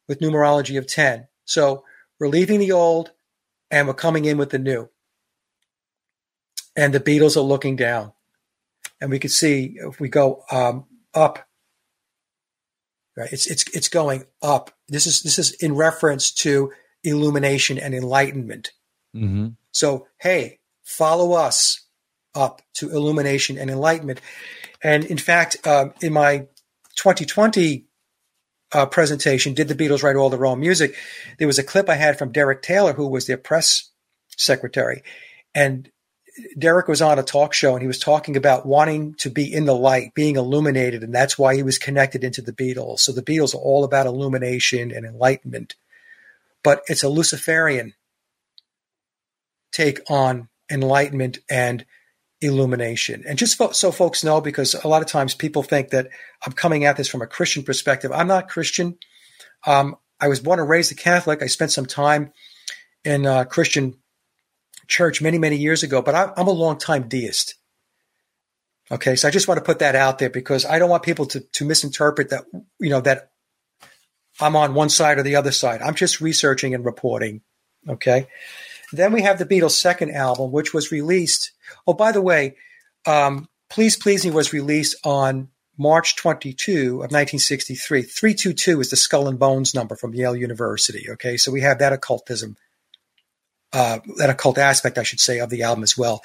with 0.07 0.19
numerology 0.19 0.77
of 0.77 0.87
10. 0.87 1.27
So 1.45 1.83
we're 2.19 2.27
leaving 2.27 2.59
the 2.59 2.71
old 2.71 3.11
and 3.71 3.87
we're 3.87 3.93
coming 3.93 4.25
in 4.25 4.37
with 4.37 4.49
the 4.49 4.59
new. 4.59 4.89
And 6.75 6.93
the 6.93 6.99
Beatles 6.99 7.37
are 7.37 7.41
looking 7.41 7.75
down. 7.75 8.13
And 9.01 9.09
we 9.09 9.19
can 9.19 9.29
see 9.29 9.77
if 9.77 9.99
we 9.99 10.09
go 10.09 10.43
um, 10.51 10.85
up, 11.13 11.47
right? 13.15 13.31
It's 13.31 13.47
it's 13.47 13.67
it's 13.75 13.87
going 13.87 14.25
up. 14.41 14.71
This 14.87 15.07
is 15.07 15.21
this 15.21 15.39
is 15.39 15.51
in 15.51 15.75
reference 15.75 16.31
to 16.31 16.71
illumination 17.03 17.77
and 17.77 17.95
enlightenment. 17.95 18.71
Mm-hmm. 19.15 19.49
So 19.71 20.07
hey, 20.19 20.59
follow 20.83 21.33
us 21.33 21.85
up 22.35 22.61
to 22.75 22.89
illumination 22.89 23.57
and 23.57 23.69
enlightenment. 23.69 24.21
And 24.83 25.03
in 25.05 25.17
fact, 25.17 25.65
um, 25.67 25.93
in 26.01 26.13
my 26.13 26.47
2020 26.95 27.85
uh, 28.71 28.85
presentation, 28.85 29.53
Did 29.53 29.67
the 29.67 29.75
Beatles 29.75 30.03
Write 30.03 30.15
All 30.15 30.29
Their 30.29 30.45
Own 30.45 30.59
Music? 30.59 30.95
There 31.37 31.47
was 31.47 31.59
a 31.59 31.63
clip 31.63 31.89
I 31.89 31.95
had 31.95 32.19
from 32.19 32.31
Derek 32.31 32.61
Taylor, 32.61 32.93
who 32.93 33.07
was 33.07 33.25
their 33.25 33.37
press 33.37 33.89
secretary. 34.37 35.03
And 35.55 35.89
Derek 36.57 36.87
was 36.87 37.01
on 37.01 37.19
a 37.19 37.23
talk 37.23 37.53
show 37.53 37.73
and 37.73 37.81
he 37.81 37.87
was 37.87 37.99
talking 37.99 38.35
about 38.35 38.65
wanting 38.65 39.13
to 39.15 39.29
be 39.29 39.51
in 39.51 39.65
the 39.65 39.75
light, 39.75 40.13
being 40.13 40.35
illuminated, 40.35 41.03
and 41.03 41.13
that's 41.13 41.37
why 41.37 41.55
he 41.55 41.63
was 41.63 41.77
connected 41.77 42.23
into 42.23 42.41
the 42.41 42.53
Beatles. 42.53 42.99
So 42.99 43.11
the 43.11 43.21
Beatles 43.21 43.53
are 43.53 43.59
all 43.59 43.83
about 43.83 44.05
illumination 44.05 44.91
and 44.91 45.05
enlightenment, 45.05 45.75
but 46.63 46.81
it's 46.87 47.03
a 47.03 47.09
Luciferian 47.09 47.93
take 49.71 49.99
on 50.09 50.49
enlightenment 50.69 51.39
and 51.49 51.85
illumination. 52.41 53.23
And 53.27 53.37
just 53.37 53.61
so 53.75 53.91
folks 53.91 54.23
know, 54.23 54.41
because 54.41 54.73
a 54.73 54.87
lot 54.87 55.01
of 55.01 55.07
times 55.07 55.35
people 55.35 55.63
think 55.63 55.89
that 55.89 56.09
I'm 56.45 56.53
coming 56.53 56.85
at 56.85 56.97
this 56.97 57.09
from 57.09 57.21
a 57.21 57.27
Christian 57.27 57.63
perspective. 57.63 58.11
I'm 58.11 58.27
not 58.27 58.49
Christian. 58.49 58.97
Um, 59.65 59.97
I 60.19 60.27
was 60.27 60.39
born 60.39 60.59
and 60.59 60.69
raised 60.69 60.91
a 60.91 60.95
Catholic. 60.95 61.41
I 61.41 61.47
spent 61.47 61.71
some 61.71 61.85
time 61.85 62.31
in 63.03 63.25
a 63.25 63.45
Christian 63.45 63.95
church 64.89 65.21
many, 65.21 65.37
many 65.37 65.55
years 65.55 65.83
ago, 65.83 66.01
but 66.01 66.15
I, 66.15 66.33
I'm 66.35 66.47
a 66.47 66.51
long-time 66.51 67.07
deist. 67.07 67.55
Okay, 68.91 69.15
so 69.15 69.27
I 69.27 69.31
just 69.31 69.47
want 69.47 69.59
to 69.59 69.63
put 69.63 69.79
that 69.79 69.95
out 69.95 70.17
there 70.19 70.31
because 70.31 70.65
I 70.65 70.79
don't 70.79 70.89
want 70.89 71.03
people 71.03 71.27
to, 71.27 71.39
to 71.39 71.65
misinterpret 71.65 72.31
that, 72.31 72.45
you 72.79 72.89
know, 72.89 73.01
that 73.01 73.29
I'm 74.41 74.55
on 74.55 74.73
one 74.73 74.89
side 74.89 75.19
or 75.19 75.23
the 75.23 75.35
other 75.35 75.51
side. 75.51 75.81
I'm 75.81 75.95
just 75.95 76.21
researching 76.21 76.73
and 76.73 76.83
reporting. 76.83 77.41
Okay. 77.87 78.27
Then 78.91 79.13
we 79.13 79.21
have 79.21 79.37
the 79.37 79.45
Beatles' 79.45 79.71
second 79.71 80.11
album, 80.11 80.51
which 80.51 80.73
was 80.73 80.91
released. 80.91 81.51
Oh, 81.85 81.93
by 81.93 82.11
the 82.11 82.21
way, 82.21 82.55
um, 83.05 83.47
Please 83.69 83.95
Please 83.95 84.25
Me 84.25 84.31
was 84.31 84.53
released 84.53 84.95
on 85.03 85.49
March 85.77 86.15
22 86.15 86.95
of 86.95 87.11
1963. 87.11 88.01
322 88.01 88.81
is 88.81 88.89
the 88.89 88.95
skull 88.95 89.27
and 89.27 89.37
bones 89.37 89.75
number 89.75 89.95
from 89.95 90.15
Yale 90.15 90.35
University. 90.35 91.11
Okay, 91.11 91.37
so 91.37 91.51
we 91.51 91.61
have 91.61 91.79
that 91.79 91.93
occultism, 91.93 92.57
uh, 93.73 93.99
that 94.17 94.29
occult 94.29 94.57
aspect, 94.57 94.97
I 94.97 95.03
should 95.03 95.19
say, 95.19 95.39
of 95.39 95.49
the 95.49 95.63
album 95.63 95.83
as 95.83 95.97
well. 95.97 96.21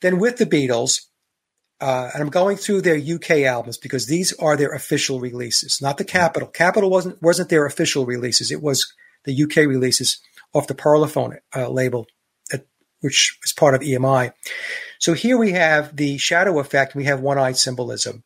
Then 0.00 0.18
with 0.18 0.36
the 0.36 0.46
Beatles, 0.46 1.06
uh, 1.80 2.10
and 2.12 2.22
I'm 2.22 2.30
going 2.30 2.56
through 2.56 2.82
their 2.82 2.96
UK 2.96 3.42
albums 3.42 3.78
because 3.78 4.06
these 4.06 4.32
are 4.34 4.56
their 4.56 4.72
official 4.72 5.20
releases, 5.20 5.82
not 5.82 5.98
the 5.98 6.04
Capitol. 6.04 6.48
Capitol 6.48 6.90
wasn't 6.90 7.20
wasn't 7.20 7.48
their 7.48 7.66
official 7.66 8.06
releases; 8.06 8.50
it 8.50 8.62
was 8.62 8.92
the 9.24 9.42
UK 9.42 9.56
releases 9.56 10.18
off 10.52 10.66
the 10.66 10.74
Parlophone 10.74 11.38
uh, 11.54 11.68
label, 11.68 12.06
at, 12.52 12.64
which 13.00 13.38
is 13.44 13.52
part 13.52 13.74
of 13.74 13.80
EMI. 13.80 14.32
So 14.98 15.14
here 15.14 15.36
we 15.36 15.52
have 15.52 15.96
the 15.96 16.16
shadow 16.16 16.58
effect. 16.58 16.94
We 16.94 17.04
have 17.04 17.20
one-eyed 17.20 17.56
symbolism 17.56 18.22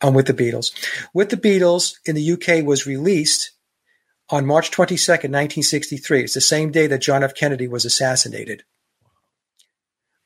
um, 0.00 0.14
with 0.14 0.26
the 0.26 0.34
Beatles. 0.34 0.72
With 1.14 1.30
the 1.30 1.36
Beatles 1.36 1.94
in 2.04 2.16
the 2.16 2.32
UK 2.32 2.64
was 2.64 2.86
released 2.86 3.52
on 4.30 4.46
March 4.46 4.70
22nd, 4.70 5.30
1963. 5.30 6.24
It's 6.24 6.34
the 6.34 6.40
same 6.40 6.70
day 6.70 6.86
that 6.86 7.00
John 7.00 7.22
F. 7.22 7.34
Kennedy 7.34 7.68
was 7.68 7.84
assassinated. 7.84 8.64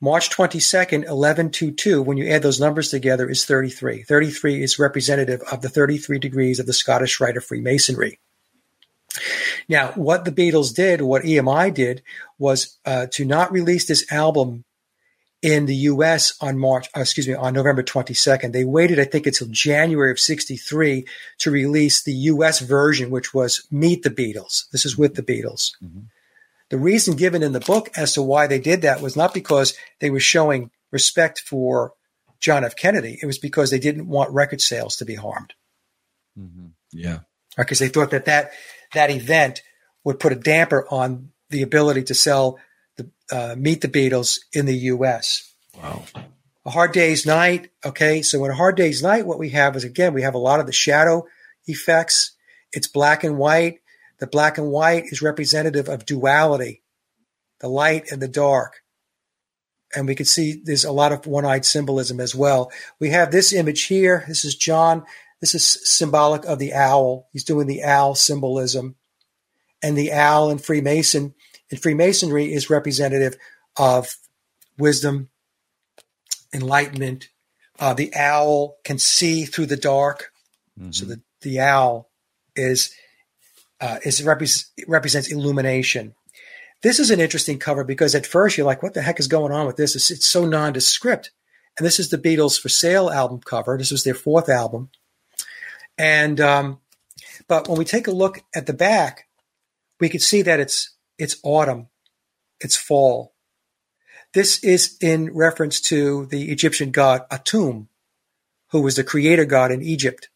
March 0.01 0.31
22nd, 0.31 1.07
1122, 1.07 2.03
when 2.03 2.17
you 2.17 2.29
add 2.29 2.43
those 2.43 2.59
numbers 2.59 2.91
together, 2.91 3.31
is 3.31 3.45
33. 3.45 4.03
33 4.03 4.63
is 4.63 4.79
representative 4.79 5.41
of 5.53 5.63
the 5.63 5.69
33 5.69 6.19
degrees 6.19 6.59
of 6.59 6.67
the 6.67 6.73
Scottish 6.73 7.21
Rite 7.21 7.37
of 7.37 7.45
Freemasonry. 7.45 8.19
Now, 9.69 9.93
what 9.93 10.25
the 10.25 10.33
Beatles 10.33 10.75
did, 10.75 11.03
what 11.03 11.23
EMI 11.23 11.73
did, 11.73 12.03
was 12.37 12.79
uh, 12.85 13.07
to 13.13 13.25
not 13.25 13.53
release 13.53 13.87
this 13.87 14.11
album 14.11 14.65
in 15.43 15.67
the 15.67 15.75
U.S. 15.75 16.35
on 16.41 16.57
March, 16.57 16.89
uh, 16.97 17.01
excuse 17.01 17.27
me, 17.27 17.35
on 17.35 17.53
November 17.53 17.83
22nd. 17.83 18.53
They 18.53 18.65
waited, 18.65 19.01
I 19.01 19.05
think, 19.05 19.27
until 19.27 19.49
January 19.51 20.13
of 20.13 20.21
'63 20.21 21.05
to 21.39 21.51
release 21.51 22.03
the 22.03 22.13
U.S. 22.13 22.61
version, 22.61 23.11
which 23.11 23.35
was 23.35 23.67
"Meet 23.71 24.05
the 24.05 24.11
Beatles." 24.11 24.71
This 24.71 24.87
is 24.87 24.97
with 24.97 25.15
the 25.17 25.23
Beatles. 25.23 25.73
Mm-hmm. 25.83 26.01
The 26.71 26.79
reason 26.79 27.17
given 27.17 27.43
in 27.43 27.53
the 27.53 27.61
book 27.61 27.91
as 27.97 28.15
to 28.15 28.23
why 28.23 28.47
they 28.47 28.59
did 28.59 28.81
that 28.83 29.03
was 29.03 29.17
not 29.17 29.35
because 29.35 29.75
they 30.01 30.09
were 30.09 30.21
showing 30.21 30.71
respect 30.91 31.41
for 31.41 31.93
John 32.41 32.65
F. 32.65 32.77
Kennedy. 32.77 33.19
It 33.21 33.27
was 33.27 33.39
because 33.39 33.71
they 33.71 33.79
didn't 33.79 34.09
want 34.09 34.31
record 34.31 34.63
sales 34.63 34.97
to 34.97 35.05
be 35.05 35.15
harmed. 35.15 35.53
Mm-hmm. 36.39 36.69
Yeah. 36.91 37.21
Because 37.59 37.79
they 37.79 37.89
thought 37.89 38.11
that, 38.13 38.25
that 38.25 38.53
that 38.95 39.11
event 39.11 39.63
would 40.05 40.19
put 40.19 40.33
a 40.33 40.37
damper 40.37 40.87
on 40.91 41.33
the 41.51 41.63
ability 41.63 42.05
to 42.05 42.15
sell 42.15 42.53
the 42.55 42.63
uh, 43.33 43.55
Meet 43.57 43.81
the 43.81 43.89
Beatles 43.89 44.41
in 44.53 44.67
the 44.67 44.77
U.S. 44.77 45.53
Wow. 45.83 46.05
A 46.65 46.71
Hard 46.71 46.93
Day's 46.93 47.27
Night. 47.27 47.71
Okay, 47.85 48.23
so 48.23 48.45
in 48.45 48.51
A 48.51 48.55
Hard 48.55 48.77
Day's 48.77 49.03
Night, 49.03 49.27
what 49.27 49.39
we 49.39 49.51
have 49.51 49.75
is 49.75 49.85
again 49.85 50.15
we 50.15 50.23
have 50.23 50.35
a 50.35 50.39
lot 50.39 50.61
of 50.61 50.67
the 50.67 50.73
shadow 50.73 51.27
effects. 51.67 52.33
It's 52.73 52.87
black 52.87 53.25
and 53.25 53.37
white. 53.37 53.81
The 54.19 54.27
black 54.27 54.59
and 54.59 54.69
white 54.69 55.05
is 55.07 55.23
representative 55.23 55.89
of 55.89 56.07
duality, 56.07 56.83
the 57.61 57.69
light 57.69 58.13
and 58.13 58.23
the 58.23 58.29
dark. 58.29 58.83
And 59.95 60.07
we 60.07 60.15
can 60.15 60.27
see 60.27 60.63
there's 60.63 60.85
a 60.85 60.93
lot 60.93 61.13
of 61.13 61.27
one-eyed 61.27 61.65
symbolism 61.65 62.21
as 62.21 62.35
well. 62.35 62.71
We 63.01 63.11
have 63.11 63.31
this 63.31 63.53
image 63.53 63.85
here. 63.85 64.25
This 64.29 64.45
is 64.45 64.55
John. 64.55 65.05
This 65.41 65.55
is 65.55 65.67
symbolic 65.67 66.45
of 66.45 66.61
the 66.61 66.73
owl. 66.73 67.29
He's 67.33 67.45
doing 67.45 67.67
the 67.67 67.83
owl 67.83 68.15
symbolism 68.15 68.95
and 69.83 69.99
the 69.99 70.13
owl 70.13 70.51
in 70.51 70.59
Freemason 70.59 71.35
in 71.73 71.79
Freemasonry 71.79 72.53
is 72.53 72.71
representative 72.71 73.37
of 73.77 74.15
wisdom, 74.79 75.31
enlightenment. 76.53 77.31
Uh, 77.81 77.95
the 77.95 78.15
owl 78.15 78.77
can 78.85 78.99
see 78.99 79.47
through 79.47 79.67
the 79.67 79.77
dark, 79.77 80.33
mm-hmm. 80.79 80.93
so 80.93 81.07
the 81.07 81.21
the 81.41 81.61
owl 81.61 82.11
is 82.55 82.95
uh, 83.81 83.99
is 84.05 84.21
repre- 84.21 84.67
represents 84.87 85.33
illumination. 85.33 86.15
This 86.83 87.01
is 87.01 87.11
an 87.11 87.21
interesting 87.21 87.59
cover 87.59 87.85
because 87.85 88.15
at 88.15 88.27
first 88.27 88.57
you're 88.57 88.67
like, 88.67 88.83
"What 88.83 88.93
the 88.93 89.03
heck 89.03 89.19
is 89.19 89.27
going 89.27 89.51
on 89.51 89.67
with 89.67 89.77
this?" 89.77 89.97
It's, 89.97 90.11
it's 90.11 90.27
so 90.27 90.45
nondescript. 90.45 91.31
And 91.79 91.87
this 91.87 91.99
is 91.99 92.11
the 92.11 92.19
Beatles 92.19 92.61
for 92.61 92.69
Sale 92.69 93.09
album 93.09 93.41
cover. 93.41 93.79
This 93.79 93.91
was 93.91 94.05
their 94.05 94.15
fourth 94.15 94.51
album, 94.51 94.91
and 95.97 96.39
um, 96.39 96.81
but 97.49 97.67
when 97.67 97.79
we 97.79 97.87
take 97.87 98.07
a 98.07 98.13
look 98.13 98.43
at 98.55 98.67
the 98.67 98.75
back, 98.75 99.27
we 99.99 100.11
can 100.11 100.21
see 100.21 100.43
that 100.43 100.61
it's 100.61 100.91
it's 101.19 101.37
autumn, 101.43 101.89
it's 102.61 102.77
fall. 102.77 103.35
This 104.35 104.63
is 104.65 104.97
in 105.01 105.35
reference 105.35 105.81
to 105.83 106.27
the 106.27 106.51
Egyptian 106.51 106.91
god 106.91 107.23
Atum, 107.31 107.89
who 108.71 108.81
was 108.81 108.97
the 108.97 109.05
creator 109.05 109.45
god 109.45 109.71
in 109.71 109.83
Egypt. 109.83 110.29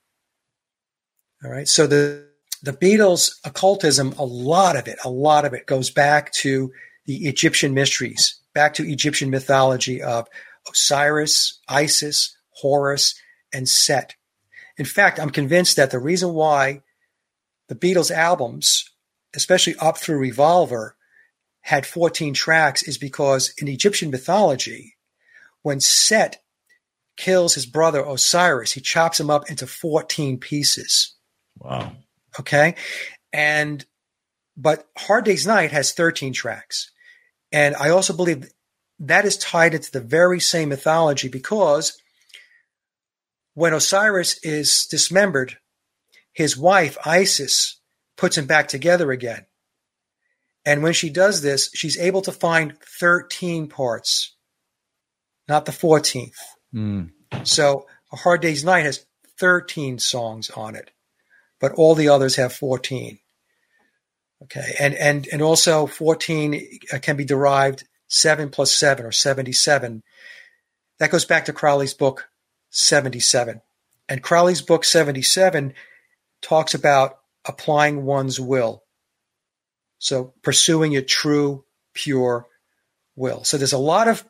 All 1.42 1.50
right, 1.50 1.68
so 1.68 1.86
the 1.86 2.26
the 2.62 2.72
Beatles 2.72 3.38
occultism, 3.44 4.12
a 4.18 4.24
lot 4.24 4.76
of 4.76 4.88
it, 4.88 4.98
a 5.04 5.10
lot 5.10 5.44
of 5.44 5.52
it 5.52 5.66
goes 5.66 5.90
back 5.90 6.32
to 6.32 6.72
the 7.04 7.26
Egyptian 7.26 7.74
mysteries, 7.74 8.40
back 8.54 8.74
to 8.74 8.90
Egyptian 8.90 9.30
mythology 9.30 10.02
of 10.02 10.26
Osiris, 10.68 11.60
Isis, 11.68 12.36
Horus, 12.50 13.14
and 13.52 13.68
Set. 13.68 14.14
In 14.76 14.84
fact, 14.84 15.20
I'm 15.20 15.30
convinced 15.30 15.76
that 15.76 15.90
the 15.90 15.98
reason 15.98 16.34
why 16.34 16.82
the 17.68 17.74
Beatles 17.74 18.10
albums 18.10 18.90
especially 19.36 19.76
up 19.76 19.98
through 19.98 20.18
Revolver, 20.18 20.96
had 21.60 21.86
14 21.86 22.34
tracks 22.34 22.82
is 22.82 22.98
because 22.98 23.52
in 23.58 23.68
Egyptian 23.68 24.10
mythology, 24.10 24.96
when 25.62 25.80
Set 25.80 26.42
kills 27.16 27.54
his 27.54 27.66
brother 27.66 28.04
Osiris, 28.04 28.72
he 28.72 28.80
chops 28.80 29.18
him 29.18 29.30
up 29.30 29.50
into 29.50 29.66
14 29.66 30.38
pieces. 30.38 31.14
Wow. 31.58 31.92
Okay. 32.38 32.76
And, 33.32 33.84
but 34.56 34.86
Hard 34.96 35.24
Day's 35.24 35.46
Night 35.46 35.72
has 35.72 35.92
13 35.92 36.32
tracks. 36.32 36.90
And 37.52 37.74
I 37.76 37.90
also 37.90 38.12
believe 38.14 38.50
that 39.00 39.24
is 39.24 39.36
tied 39.36 39.74
into 39.74 39.90
the 39.90 40.00
very 40.00 40.40
same 40.40 40.68
mythology 40.68 41.28
because 41.28 42.00
when 43.54 43.74
Osiris 43.74 44.38
is 44.42 44.86
dismembered, 44.86 45.58
his 46.32 46.56
wife, 46.56 46.98
Isis, 47.04 47.80
puts 48.16 48.36
him 48.36 48.46
back 48.46 48.68
together 48.68 49.12
again. 49.12 49.46
And 50.64 50.82
when 50.82 50.92
she 50.92 51.10
does 51.10 51.42
this, 51.42 51.70
she's 51.74 51.98
able 51.98 52.22
to 52.22 52.32
find 52.32 52.76
13 52.98 53.68
parts, 53.68 54.34
not 55.48 55.64
the 55.64 55.72
14th. 55.72 56.38
Mm. 56.74 57.10
So 57.44 57.86
A 58.12 58.16
Hard 58.16 58.40
Day's 58.40 58.64
Night 58.64 58.84
has 58.84 59.06
13 59.38 59.98
songs 59.98 60.50
on 60.50 60.74
it, 60.74 60.90
but 61.60 61.72
all 61.72 61.94
the 61.94 62.08
others 62.08 62.36
have 62.36 62.52
14. 62.52 63.18
Okay. 64.42 64.74
And, 64.80 64.94
and, 64.94 65.28
and 65.32 65.40
also 65.40 65.86
14 65.86 66.80
can 67.00 67.16
be 67.16 67.24
derived 67.24 67.84
seven 68.08 68.50
plus 68.50 68.74
seven 68.74 69.06
or 69.06 69.12
77. 69.12 70.02
That 70.98 71.10
goes 71.10 71.24
back 71.24 71.44
to 71.46 71.52
Crowley's 71.52 71.94
book 71.94 72.28
77. 72.70 73.60
And 74.08 74.22
Crowley's 74.22 74.62
book 74.62 74.84
77 74.84 75.74
talks 76.42 76.74
about 76.74 77.18
applying 77.46 78.04
one's 78.04 78.40
will. 78.40 78.82
So 79.98 80.34
pursuing 80.42 80.96
a 80.96 81.02
true, 81.02 81.64
pure 81.94 82.46
will. 83.14 83.44
So 83.44 83.56
there's 83.56 83.72
a 83.72 83.78
lot 83.78 84.08
of 84.08 84.24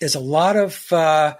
there's 0.00 0.14
a 0.14 0.20
lot 0.20 0.56
of 0.56 0.92
uh, 0.92 1.36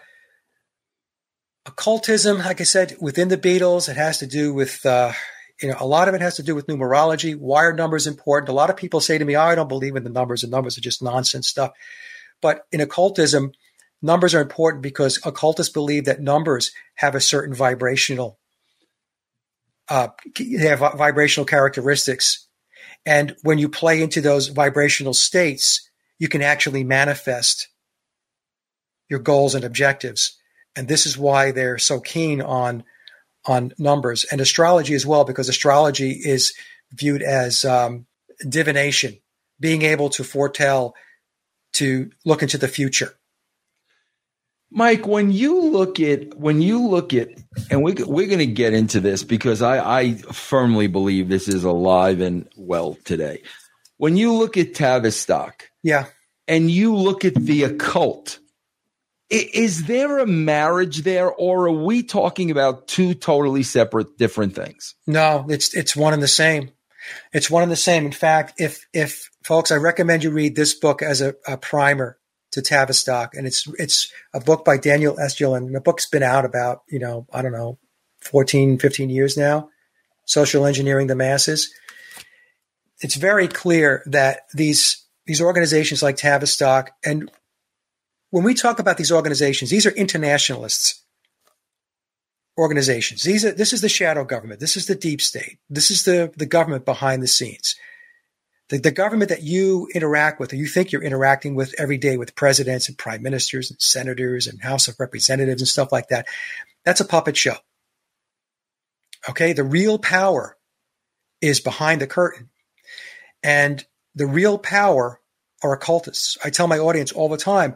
occultism, 1.67 2.39
like 2.39 2.61
I 2.61 2.65
said, 2.65 2.97
within 3.01 3.29
the 3.29 3.37
Beatles. 3.37 3.89
It 3.89 3.97
has 3.97 4.19
to 4.21 4.27
do 4.27 4.55
with 4.55 4.85
uh, 4.87 5.13
you 5.61 5.69
know 5.69 5.77
a 5.79 5.87
lot 5.87 6.09
of 6.09 6.15
it 6.15 6.23
has 6.23 6.37
to 6.37 6.43
do 6.43 6.55
with 6.55 6.67
numerology. 6.67 7.37
Why 7.37 7.65
are 7.65 7.73
numbers 7.73 8.07
important? 8.07 8.49
A 8.49 8.53
lot 8.53 8.71
of 8.71 8.77
people 8.77 9.01
say 9.01 9.19
to 9.19 9.25
me, 9.25 9.37
oh, 9.37 9.43
"I 9.43 9.55
don't 9.55 9.69
believe 9.69 9.97
in 9.97 10.05
the 10.05 10.11
numbers. 10.11 10.41
The 10.41 10.49
numbers 10.49 10.79
are 10.79 10.83
just 10.83 11.03
nonsense 11.03 11.49
stuff." 11.49 11.73
But 12.41 12.67
in 12.73 12.81
occultism, 12.81 13.53
numbers 14.01 14.35
are 14.35 14.43
important 14.43 14.83
because 14.83 15.21
occultists 15.25 15.73
believe 15.73 16.07
that 16.07 16.21
numbers 16.21 16.71
have 16.95 17.15
a 17.15 17.21
certain 17.21 17.55
vibrational 17.55 18.39
uh, 19.89 20.09
they 20.39 20.67
have 20.67 20.81
vibrational 20.97 21.47
characteristics. 21.47 22.47
And 23.05 23.37
when 23.43 23.59
you 23.59 23.69
play 23.69 24.03
into 24.03 24.21
those 24.21 24.49
vibrational 24.49 25.15
states, 25.15 25.89
you 26.19 26.29
can 26.29 26.43
actually 26.43 26.85
manifest 26.85 27.69
your 29.09 29.21
goals 29.21 29.55
and 29.55 29.65
objectives. 29.65 30.37
And 30.75 30.89
this 30.89 31.07
is 31.07 31.17
why 31.17 31.53
they're 31.53 31.79
so 31.79 32.01
keen 32.01 32.43
on 32.43 32.85
on 33.47 33.73
numbers 33.79 34.25
and 34.25 34.41
astrology 34.41 34.95
as 34.95 35.07
well, 35.07 35.25
because 35.25 35.49
astrology 35.49 36.11
is 36.11 36.53
viewed 36.93 37.23
as 37.23 37.65
um, 37.65 38.07
divination, 38.49 39.17
being 39.61 39.83
able 39.83 40.11
to 40.11 40.25
foretell, 40.25 40.95
to 41.75 42.11
look 42.25 42.43
into 42.43 42.59
the 42.59 42.67
future. 42.67 43.15
Mike, 44.71 45.07
when 45.07 45.31
you 45.31 45.63
look 45.63 46.01
at 46.01 46.37
when 46.37 46.61
you 46.61 46.87
look 46.87 47.15
at, 47.15 47.29
and 47.71 47.83
we 47.83 47.95
we're 47.95 48.27
going 48.27 48.41
to 48.41 48.47
get 48.47 48.75
into 48.75 49.01
this 49.01 49.23
because 49.23 49.63
I, 49.63 50.01
I 50.01 50.15
firmly 50.15 50.89
believe 50.89 51.29
this 51.29 51.49
is 51.49 51.65
alive 51.65 52.21
and 52.21 52.49
well 52.57 52.97
today. 53.05 53.43
When 53.97 54.17
you 54.17 54.35
look 54.35 54.57
at 54.57 54.75
Tavistock, 54.75 55.71
yeah, 55.83 56.07
and 56.49 56.71
you 56.71 56.97
look 56.97 57.25
at 57.25 57.35
the 57.35 57.63
occult, 57.63 58.41
is 59.31 59.85
there 59.87 60.19
a 60.19 60.27
marriage 60.27 61.03
there, 61.03 61.33
or 61.33 61.69
are 61.69 61.73
we 61.73 62.03
talking 62.03 62.51
about 62.51 62.89
two 62.89 63.15
totally 63.15 63.63
separate, 63.63 64.19
different 64.19 64.55
things? 64.55 64.95
No, 65.07 65.47
it's 65.49 65.75
it's 65.75 65.97
one 65.97 66.13
and 66.13 66.23
the 66.23 66.29
same. 66.29 66.71
It's 67.33 67.49
one 67.49 67.63
and 67.63 67.71
the 67.71 67.77
same. 67.77 68.05
In 68.05 68.13
fact, 68.13 68.61
if 68.61 68.87
if 68.93 69.31
folks, 69.45 69.71
I 69.71 69.77
recommend 69.77 70.25
you 70.25 70.31
read 70.31 70.57
this 70.57 70.75
book 70.75 71.03
as 71.03 71.21
a, 71.21 71.35
a 71.47 71.57
primer 71.57 72.19
to 72.57 72.63
Tavistock, 72.63 73.35
and 73.35 73.47
it's 73.47 73.69
it's 73.79 74.11
a 74.33 74.41
book 74.41 74.65
by 74.65 74.79
Daniel 74.79 75.17
Estulin. 75.17 75.73
The 75.73 75.81
book's 75.81 76.09
been 76.09 76.23
out 76.23 76.47
about 76.47 76.83
you 76.89 76.99
know 76.99 77.27
I 77.33 77.43
don't 77.43 77.53
know 77.53 77.79
14, 78.23 78.79
15 78.79 79.11
years 79.11 79.37
now. 79.37 79.69
Social 80.25 80.65
engineering 80.65 81.07
the 81.07 81.15
masses. 81.15 81.73
It's 83.01 83.15
very 83.15 83.47
clear 83.47 84.03
that 84.07 84.41
these 84.55 85.05
these 85.27 85.43
organizations 85.43 86.03
like 86.03 86.17
Tavistock, 86.17 86.93
and 87.05 87.31
when 88.31 88.43
we 88.43 88.55
talk 88.55 88.79
about 88.79 88.97
these 88.97 89.13
organizations, 89.13 89.71
these 89.71 89.87
are 89.87 89.91
internationalists 89.91 91.03
organizations. 92.57 93.23
These 93.23 93.45
are 93.45 93.53
this 93.53 93.75
is 93.75 93.83
the 93.83 93.89
shadow 93.91 94.25
government. 94.25 94.61
This 94.61 94.79
is 94.79 94.87
the 94.87 94.95
deep 94.95 95.21
state. 95.21 95.59
This 95.69 95.91
is 95.91 96.05
the 96.05 96.33
the 96.39 96.47
government 96.47 96.87
behind 96.87 97.23
the 97.23 97.29
scenes 97.29 97.77
the, 98.69 98.79
the 98.79 98.91
government 98.91 99.29
that 99.29 99.43
you 99.43 99.89
interact 99.95 100.41
with 100.41 100.53
or 100.53 100.57
you 100.57 100.67
think 100.67 100.93
you're 100.93 101.03
interacting 101.03 101.55
with 101.55 101.75
every 101.79 101.99
day 101.99 102.17
with 102.17 102.35
presidents 102.35 102.89
and 102.89 102.99
prime 102.99 103.23
ministers 103.23 103.71
and 103.71 103.81
senators 103.81 104.47
and 104.47 104.61
House 104.61 104.89
of 104.89 104.99
Representatives 104.99 105.63
and 105.63 105.69
stuff 105.69 105.93
like 105.93 106.09
that, 106.09 106.27
that's 106.85 107.01
a 107.01 107.05
puppet 107.05 107.37
show. 107.37 107.57
Okay. 109.29 109.53
The 109.53 109.65
real 109.65 109.99
power 109.99 110.57
is 111.41 111.61
behind 111.61 112.01
the 112.01 112.07
curtain. 112.07 112.51
And 113.43 113.85
the 114.15 114.27
real 114.27 114.59
power 114.59 115.21
are 115.63 115.73
occultists. 115.73 116.39
I 116.45 116.51
tell 116.51 116.67
my 116.67 116.79
audience 116.79 117.13
all 117.13 117.29
the 117.29 117.37
time 117.37 117.75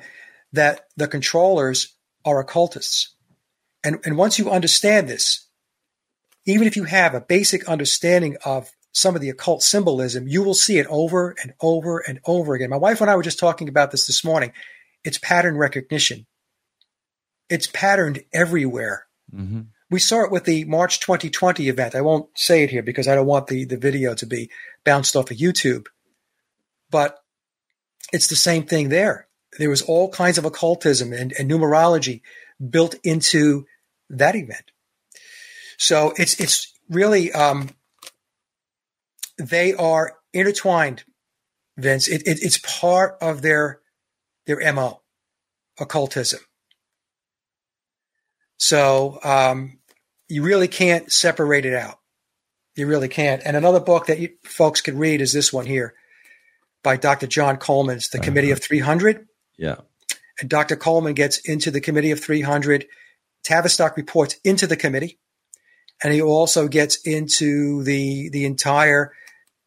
that 0.53 0.87
the 0.97 1.09
controllers 1.09 1.95
are 2.25 2.41
occultists. 2.41 3.15
And, 3.85 4.01
and 4.05 4.17
once 4.17 4.39
you 4.39 4.51
understand 4.51 5.09
this, 5.09 5.47
even 6.47 6.67
if 6.67 6.77
you 6.77 6.85
have 6.85 7.15
a 7.15 7.21
basic 7.21 7.69
understanding 7.69 8.37
of 8.45 8.71
some 8.93 9.15
of 9.15 9.21
the 9.21 9.31
occult 9.31 9.63
symbolism, 9.63 10.27
you 10.27 10.43
will 10.43 10.55
see 10.55 10.79
it 10.79 10.87
over 10.89 11.35
and 11.43 11.55
over 11.61 11.99
and 11.99 12.21
over 12.25 12.55
again. 12.55 12.71
My 12.71 12.77
wife 12.77 13.01
and 13.01 13.11
I 13.11 13.17
were 13.17 13.23
just 13.23 13.39
talking 13.39 13.69
about 13.69 13.91
this 13.91 14.07
this 14.07 14.25
morning. 14.25 14.53
It's 15.05 15.19
pattern 15.19 15.57
recognition. 15.57 16.27
It's 17.49 17.67
patterned 17.67 18.23
everywhere. 18.33 19.07
Mm-hmm. 19.35 19.61
We 19.91 19.99
saw 19.99 20.25
it 20.25 20.31
with 20.31 20.45
the 20.45 20.65
March 20.65 21.01
2020 21.01 21.69
event. 21.69 21.95
I 21.95 22.01
won't 22.01 22.29
say 22.37 22.63
it 22.63 22.71
here 22.71 22.83
because 22.83 23.09
I 23.09 23.15
don't 23.15 23.27
want 23.27 23.49
the, 23.49 23.65
the 23.65 23.77
video 23.77 24.15
to 24.15 24.27
be 24.27 24.51
bounced 24.85 25.17
off 25.17 25.31
of 25.31 25.37
YouTube. 25.37 25.87
But 26.91 27.19
it's 28.13 28.29
the 28.29 28.37
same 28.37 28.65
thing 28.65 28.89
there. 28.89 29.27
There 29.59 29.71
was 29.71 29.83
all 29.83 30.09
kinds 30.11 30.39
of 30.39 30.45
occultism 30.45 31.13
and, 31.13 31.33
and 31.39 31.51
numerology 31.51 32.23
built 32.69 32.95
into 33.03 33.67
that 34.11 34.37
event. 34.37 34.71
So 35.77 36.13
it's 36.17 36.39
it's 36.39 36.73
really 36.89 37.33
um, 37.33 37.71
they 39.41 39.75
are 39.75 40.17
intertwined, 40.33 41.05
Vince. 41.77 42.09
It, 42.09 42.23
it, 42.27 42.43
it's 42.43 42.59
part 42.59 43.17
of 43.21 43.43
their 43.43 43.81
their 44.47 44.73
mo, 44.73 45.01
occultism. 45.79 46.41
So 48.59 49.19
um, 49.25 49.79
you 50.29 50.43
really 50.43 50.69
can't 50.69 51.11
separate 51.11 51.65
it 51.65 51.75
out. 51.75 51.99
You 52.77 52.87
really 52.87 53.09
can't. 53.09 53.43
And 53.45 53.57
another 53.57 53.81
book 53.81 54.07
that 54.07 54.21
you 54.21 54.31
folks 54.45 54.81
could 54.81 54.95
read 54.95 55.21
is 55.21 55.33
this 55.33 55.53
one 55.53 55.67
here 55.67 55.95
by 56.83 56.97
Dr. 56.97 57.27
John 57.27 57.57
Coleman. 57.57 57.97
It's 57.97 58.09
the 58.09 58.19
uh-huh. 58.19 58.27
Committee 58.27 58.51
of 58.51 58.63
300. 58.63 59.27
Yeah. 59.59 59.77
And 60.41 60.49
Dr. 60.49 60.77
Coleman 60.77 61.15
gets 61.15 61.39
into 61.39 61.71
the 61.71 61.81
Committee 61.81 62.11
of 62.11 62.21
300. 62.21 62.87
Tavistock 63.43 63.97
reports 63.97 64.37
into 64.45 64.67
the 64.67 64.77
committee. 64.77 65.19
And 66.03 66.13
he 66.13 66.23
also 66.23 66.69
gets 66.69 66.97
into 67.05 67.83
the, 67.83 68.31
the 68.31 68.45
entire 68.45 69.13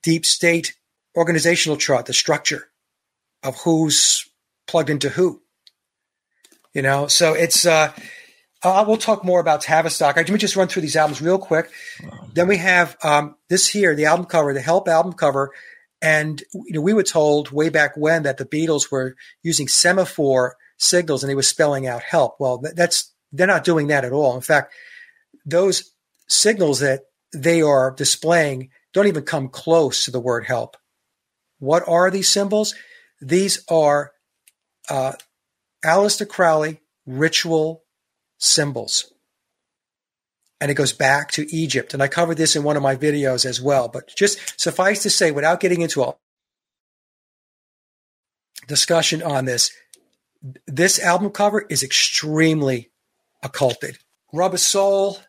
deep 0.04 0.26
state 0.26 0.76
organizational 1.16 1.78
chart, 1.78 2.06
the 2.06 2.14
structure 2.14 2.70
of 3.42 3.58
who's 3.62 4.30
plugged 4.68 4.90
into 4.90 5.10
who. 5.10 5.42
You 6.74 6.82
know, 6.82 7.08
so 7.08 7.34
it's, 7.34 7.66
uh, 7.66 7.94
uh, 8.64 8.86
we'll 8.88 8.98
talk 8.98 9.24
more 9.24 9.40
about 9.40 9.62
Tavistock. 9.62 10.16
Let 10.16 10.30
me 10.30 10.38
just 10.38 10.56
run 10.56 10.68
through 10.68 10.82
these 10.82 10.96
albums 10.96 11.22
real 11.22 11.38
quick. 11.38 11.70
Then 12.34 12.48
we 12.48 12.58
have 12.58 12.96
um, 13.04 13.36
this 13.50 13.68
here, 13.68 13.96
the 13.96 14.06
album 14.06 14.26
cover, 14.26 14.54
the 14.54 14.62
Help 14.62 14.88
album 14.88 15.14
cover. 15.14 15.52
And 16.02 16.42
you 16.54 16.74
know, 16.74 16.82
we 16.82 16.94
were 16.94 17.04
told 17.04 17.52
way 17.52 17.70
back 17.70 17.96
when 17.96 18.24
that 18.24 18.38
the 18.38 18.46
Beatles 18.46 18.92
were 18.92 19.16
using 19.44 19.68
semaphore 19.68 20.56
signals 20.78 21.24
and 21.24 21.30
they 21.30 21.36
were 21.36 21.42
spelling 21.42 21.88
out 21.88 22.02
help. 22.02 22.36
Well, 22.40 22.64
that's 22.76 23.14
they're 23.32 23.48
not 23.48 23.64
doing 23.64 23.88
that 23.88 24.06
at 24.06 24.12
all. 24.12 24.36
In 24.36 24.42
fact, 24.42 24.74
those 25.46 25.92
signals 26.28 26.80
that 26.80 27.02
they 27.34 27.62
are 27.62 27.92
displaying 27.92 28.70
don't 28.94 29.08
even 29.08 29.24
come 29.24 29.50
close 29.50 30.06
to 30.06 30.12
the 30.12 30.20
word 30.20 30.46
help. 30.46 30.78
What 31.60 31.84
are 31.88 32.12
these 32.12 32.30
symbols? 32.30 32.76
These 33.22 33.64
are 33.70 34.12
uh, 34.90 35.14
Aleister 35.84 36.28
Crowley 36.28 36.82
ritual 37.06 37.84
symbols. 38.38 39.12
And 40.62 40.72
it 40.72 40.76
goes 40.76 40.94
back 40.94 41.32
to 41.32 41.48
Egypt. 41.54 41.94
And 41.94 42.02
I 42.02 42.08
covered 42.08 42.38
this 42.38 42.56
in 42.56 42.64
one 42.64 42.78
of 42.78 42.84
my 42.84 42.96
videos 42.96 43.46
as 43.46 43.62
well. 43.62 43.90
But 43.90 44.14
just 44.16 44.60
suffice 44.60 45.04
to 45.04 45.10
say, 45.10 45.32
without 45.32 45.60
getting 45.60 45.82
into 45.82 46.04
a 46.04 46.16
discussion 48.68 49.22
on 49.22 49.46
this, 49.46 49.72
this 50.68 51.00
album 51.00 51.32
cover 51.32 51.66
is 51.70 51.84
extremely 51.84 52.92
occulted. 53.42 53.98
Rubber 54.32 54.58
Soul, 54.58 55.20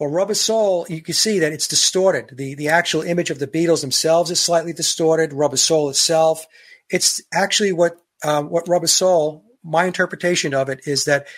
or 0.00 0.10
Rubber 0.10 0.34
Soul, 0.34 0.86
you 0.88 1.02
can 1.02 1.12
see 1.12 1.40
that 1.40 1.52
it's 1.52 1.68
distorted. 1.68 2.36
The, 2.36 2.54
the 2.54 2.68
actual 2.68 3.02
image 3.02 3.28
of 3.28 3.38
the 3.38 3.46
Beatles 3.46 3.82
themselves 3.82 4.30
is 4.30 4.40
slightly 4.40 4.72
distorted. 4.72 5.34
Rubber 5.34 5.58
Soul 5.58 5.90
itself, 5.90 6.46
it's 6.88 7.20
actually 7.32 7.72
what 7.72 7.98
um, 8.24 8.48
what 8.48 8.66
Rubber 8.66 8.86
Soul. 8.86 9.44
My 9.62 9.84
interpretation 9.84 10.54
of 10.54 10.70
it 10.70 10.80
is 10.86 11.04
that 11.04 11.28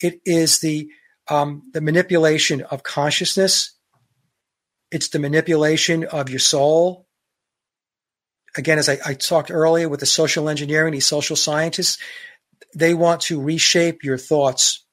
it 0.00 0.20
is 0.24 0.60
the 0.60 0.88
um, 1.28 1.62
the 1.72 1.80
manipulation 1.80 2.62
of 2.62 2.84
consciousness. 2.84 3.76
It's 4.92 5.08
the 5.08 5.18
manipulation 5.18 6.04
of 6.04 6.30
your 6.30 6.38
soul. 6.38 7.08
Again, 8.56 8.78
as 8.78 8.88
I, 8.88 8.98
I 9.04 9.14
talked 9.14 9.50
earlier 9.50 9.88
with 9.88 10.00
the 10.00 10.06
social 10.06 10.48
engineering, 10.48 10.92
these 10.92 11.06
social 11.06 11.36
scientists, 11.36 11.98
they 12.74 12.94
want 12.94 13.22
to 13.22 13.40
reshape 13.40 14.04
your 14.04 14.18
thoughts. 14.18 14.86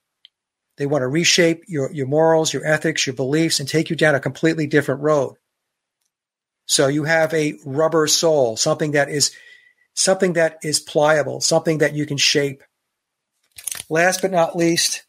They 0.79 0.85
want 0.85 1.01
to 1.01 1.07
reshape 1.07 1.65
your, 1.67 1.91
your 1.91 2.07
morals, 2.07 2.53
your 2.53 2.65
ethics, 2.65 3.05
your 3.05 3.13
beliefs, 3.13 3.59
and 3.59 3.67
take 3.67 3.89
you 3.89 3.97
down 3.97 4.15
a 4.15 4.19
completely 4.19 4.65
different 4.65 5.01
road. 5.01 5.35
So 6.65 6.87
you 6.87 7.03
have 7.03 7.33
a 7.33 7.59
rubber 7.65 8.07
soul, 8.07 8.55
something 8.55 8.91
that 8.91 9.09
is 9.09 9.35
something 9.93 10.33
that 10.33 10.59
is 10.63 10.79
pliable, 10.79 11.41
something 11.41 11.79
that 11.79 11.93
you 11.93 12.05
can 12.05 12.15
shape. 12.15 12.63
Last 13.89 14.21
but 14.21 14.31
not 14.31 14.55
least, 14.55 15.03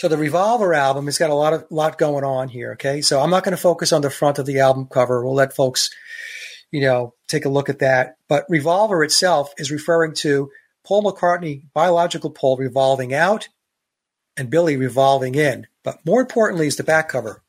so 0.00 0.08
the 0.08 0.16
Revolver 0.16 0.74
album 0.74 1.06
has 1.06 1.18
got 1.18 1.30
a 1.30 1.34
lot 1.34 1.52
of 1.52 1.66
lot 1.70 1.96
going 1.96 2.24
on 2.24 2.48
here. 2.48 2.72
Okay, 2.72 3.00
so 3.00 3.20
I'm 3.20 3.30
not 3.30 3.44
going 3.44 3.56
to 3.56 3.62
focus 3.62 3.92
on 3.92 4.02
the 4.02 4.10
front 4.10 4.38
of 4.38 4.46
the 4.46 4.60
album 4.60 4.86
cover. 4.86 5.24
We'll 5.24 5.34
let 5.34 5.56
folks, 5.56 5.90
you 6.70 6.82
know, 6.82 7.14
take 7.28 7.46
a 7.46 7.50
look 7.50 7.70
at 7.70 7.78
that. 7.78 8.16
But 8.28 8.44
Revolver 8.48 9.04
itself 9.04 9.52
is 9.56 9.70
referring 9.70 10.14
to 10.16 10.50
Paul 10.86 11.02
McCartney, 11.02 11.64
biological 11.74 12.30
Paul, 12.30 12.56
revolving 12.56 13.14
out, 13.14 13.48
and 14.40 14.48
Billy 14.48 14.74
revolving 14.78 15.34
in. 15.34 15.66
But 15.84 15.98
more 16.06 16.22
importantly 16.22 16.66
is 16.66 16.76
the 16.76 16.82
back 16.82 17.10
cover. 17.10 17.42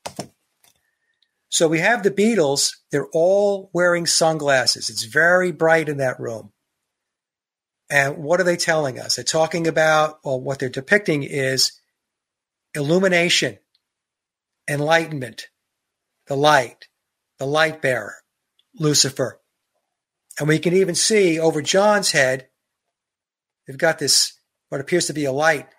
So 1.48 1.70
we 1.70 1.80
have 1.80 2.04
the 2.04 2.12
Beatles. 2.12 2.76
They're 2.92 3.08
all 3.14 3.70
wearing 3.72 4.06
sunglasses. 4.06 4.90
It's 4.90 5.06
very 5.06 5.54
bright 5.54 5.88
in 5.88 5.98
that 5.98 6.20
room. 6.20 6.52
And 7.90 8.18
what 8.18 8.42
are 8.42 8.44
they 8.44 8.58
telling 8.58 9.00
us? 9.00 9.16
They're 9.16 9.24
talking 9.24 9.68
about, 9.68 10.20
well, 10.26 10.42
what 10.42 10.60
they're 10.60 10.68
depicting 10.68 11.24
is 11.24 11.80
illumination, 12.76 13.58
enlightenment, 14.70 15.48
the 16.28 16.36
light, 16.36 16.90
the 17.40 17.46
light 17.46 17.82
bearer, 17.82 18.16
Lucifer. 18.78 19.40
And 20.38 20.50
we 20.50 20.60
can 20.60 20.74
even 20.74 20.96
see 20.96 21.40
over 21.40 21.62
John's 21.62 22.12
head, 22.12 22.50
they've 23.66 23.78
got 23.78 23.98
this, 23.98 24.34
what 24.68 24.82
appears 24.82 25.08
to 25.08 25.14
be 25.14 25.24
a 25.24 25.32
light. 25.32 25.70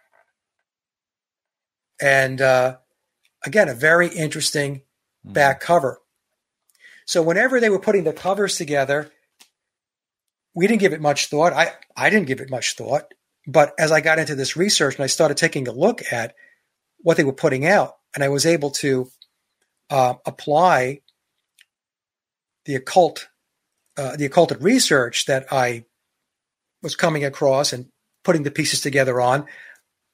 And 2.03 2.41
uh, 2.41 2.77
again, 3.45 3.69
a 3.69 3.75
very 3.75 4.09
interesting 4.09 4.83
mm. 5.27 5.33
back 5.33 5.61
cover. 5.61 6.01
So 7.07 7.23
whenever 7.23 7.61
they 7.61 7.71
were 7.71 7.79
putting 7.79 8.05
the 8.05 8.13
covers 8.13 8.57
together, 8.57 9.11
we 10.55 10.67
didn't 10.67 10.81
give 10.81 10.93
it 10.93 11.01
much 11.01 11.29
thought. 11.29 11.53
I, 11.53 11.73
I 11.97 12.11
didn't 12.11 12.27
give 12.27 12.41
it 12.41 12.51
much 12.51 12.75
thought. 12.75 13.15
But 13.47 13.75
as 13.79 13.91
I 13.91 14.01
got 14.01 14.19
into 14.19 14.35
this 14.35 14.57
research 14.57 14.97
and 14.97 15.05
I 15.05 15.09
started 15.09 15.37
taking 15.37 15.67
a 15.67 15.73
look 15.73 16.03
at 16.13 16.35
what 16.99 17.17
they 17.17 17.25
were 17.25 17.33
putting 17.33 17.67
out, 17.67 17.97
and 18.15 18.23
I 18.23 18.29
was 18.29 18.47
able 18.47 18.71
to 18.71 19.11
uh, 19.91 20.15
apply 20.27 21.01
the 22.65 22.77
occult, 22.77 23.29
uh, 23.97 24.17
the 24.17 24.27
occulted 24.27 24.63
research 24.63 25.27
that 25.27 25.53
I 25.53 25.87
was 26.83 26.95
coming 26.95 27.25
across 27.25 27.73
and 27.73 27.87
putting 28.23 28.43
the 28.43 28.51
pieces 28.51 28.81
together 28.81 29.21
on, 29.21 29.47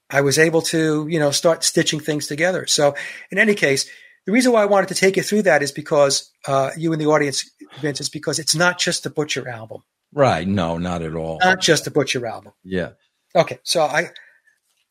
I 0.09 0.21
was 0.21 0.39
able 0.39 0.61
to, 0.63 1.07
you 1.07 1.19
know, 1.19 1.31
start 1.31 1.63
stitching 1.63 1.99
things 1.99 2.27
together. 2.27 2.65
So, 2.67 2.95
in 3.31 3.37
any 3.37 3.55
case, 3.55 3.89
the 4.25 4.31
reason 4.31 4.51
why 4.51 4.63
I 4.63 4.65
wanted 4.65 4.89
to 4.89 4.95
take 4.95 5.17
you 5.17 5.23
through 5.23 5.43
that 5.43 5.61
is 5.63 5.71
because 5.71 6.31
uh, 6.47 6.71
you 6.77 6.91
and 6.93 7.01
the 7.01 7.07
audience, 7.07 7.49
Vince, 7.79 8.01
is 8.01 8.09
because 8.09 8.39
it's 8.39 8.55
not 8.55 8.79
just 8.79 9.03
the 9.03 9.09
Butcher 9.09 9.47
album. 9.47 9.83
Right. 10.13 10.47
No, 10.47 10.77
not 10.77 11.01
at 11.01 11.15
all. 11.15 11.39
Not 11.41 11.61
just 11.61 11.85
the 11.85 11.91
Butcher 11.91 12.25
album. 12.25 12.53
Yeah. 12.63 12.91
Okay. 13.35 13.59
So 13.63 13.83
I 13.83 14.09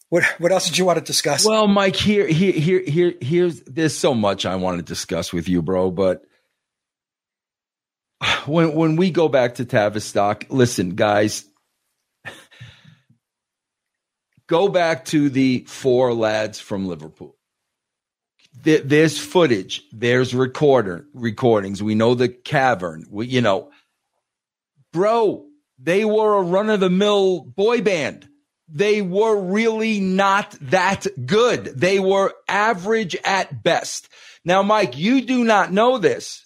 what 0.09 0.24
what 0.38 0.52
else 0.52 0.68
did 0.68 0.78
you 0.78 0.85
want 0.85 0.98
to 0.98 1.04
discuss? 1.04 1.44
Well, 1.44 1.66
Mike, 1.66 1.96
here 1.96 2.26
here 2.26 2.52
here 2.52 2.83
here 2.87 3.14
here's 3.20 3.61
there's 3.62 3.96
so 3.96 4.14
much 4.14 4.46
I 4.46 4.57
want 4.57 4.78
to 4.78 4.83
discuss 4.83 5.33
with 5.33 5.48
you, 5.48 5.61
bro, 5.61 5.90
but 5.90 6.22
when 8.46 8.74
when 8.74 8.96
we 8.96 9.11
go 9.11 9.28
back 9.28 9.57
to 9.57 9.64
Tavistock, 9.64 10.46
listen, 10.48 10.94
guys, 10.94 11.44
go 14.48 14.68
back 14.68 15.04
to 15.06 15.30
the 15.30 15.64
four 15.68 16.12
lads 16.12 16.58
from 16.58 16.88
Liverpool. 16.88 17.37
There's 18.61 19.16
footage. 19.16 19.84
There's 19.92 20.34
recorder 20.34 21.06
recordings. 21.14 21.80
We 21.80 21.94
know 21.94 22.14
the 22.14 22.28
cavern. 22.28 23.06
We, 23.08 23.28
you 23.28 23.40
know, 23.40 23.70
bro, 24.92 25.46
they 25.78 26.04
were 26.04 26.38
a 26.38 26.42
run 26.42 26.68
of 26.68 26.80
the 26.80 26.90
mill 26.90 27.42
boy 27.42 27.82
band. 27.82 28.28
They 28.68 29.00
were 29.00 29.37
really 29.40 30.00
not 30.00 30.56
that 30.61 31.06
good. 31.24 31.66
They 31.66 32.00
were 32.00 32.34
average 32.48 33.16
at 33.24 33.62
best. 33.62 34.08
Now, 34.44 34.62
Mike, 34.62 34.98
you 34.98 35.22
do 35.22 35.44
not 35.44 35.72
know 35.72 35.98
this, 35.98 36.44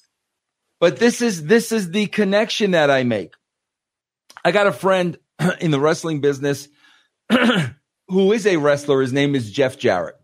but 0.80 0.98
this 0.98 1.22
is, 1.22 1.46
this 1.46 1.72
is 1.72 1.90
the 1.90 2.06
connection 2.08 2.72
that 2.72 2.90
I 2.90 3.04
make. 3.04 3.32
I 4.44 4.50
got 4.50 4.66
a 4.66 4.72
friend 4.72 5.16
in 5.60 5.70
the 5.70 5.80
wrestling 5.80 6.20
business 6.20 6.68
who 8.12 8.33
is 8.33 8.46
a 8.46 8.59
wrestler. 8.59 9.01
His 9.01 9.12
name 9.12 9.35
is 9.35 9.51
Jeff 9.51 9.79
Jarrett. 9.79 10.16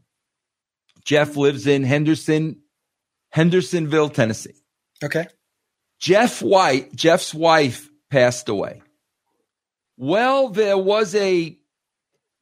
Jeff 1.05 1.37
lives 1.37 1.66
in 1.66 1.85
Henderson, 1.85 2.61
Hendersonville, 3.31 4.11
Tennessee. 4.11 4.55
Okay. 5.03 5.27
Jeff 5.98 6.42
White, 6.42 6.94
Jeff's 6.94 7.33
wife 7.35 7.88
passed 8.11 8.48
away. 8.48 8.83
Well, 9.96 10.51
there 10.51 10.79
was 10.79 11.14
a 11.14 11.59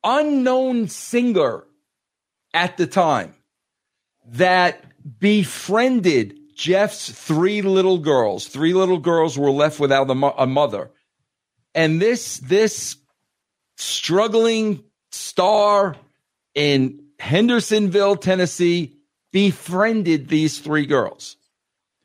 unknown 0.04 0.88
singer 0.88 1.64
at 2.52 2.76
the 2.76 2.86
time 2.86 3.34
that 4.26 4.84
befriended 5.18 6.36
Jeff's 6.56 7.10
three 7.10 7.62
little 7.62 7.98
girls. 7.98 8.46
Three 8.46 8.74
little 8.74 8.98
girls 8.98 9.38
were 9.38 9.50
left 9.50 9.78
without 9.78 10.10
a, 10.10 10.14
mo- 10.14 10.34
a 10.36 10.46
mother. 10.46 10.90
And 11.74 12.00
this 12.00 12.38
this 12.38 12.96
struggling 13.76 14.82
star 15.16 15.96
in 16.54 17.04
Hendersonville, 17.18 18.16
Tennessee, 18.16 18.96
befriended 19.32 20.28
these 20.28 20.58
three 20.58 20.86
girls. 20.86 21.36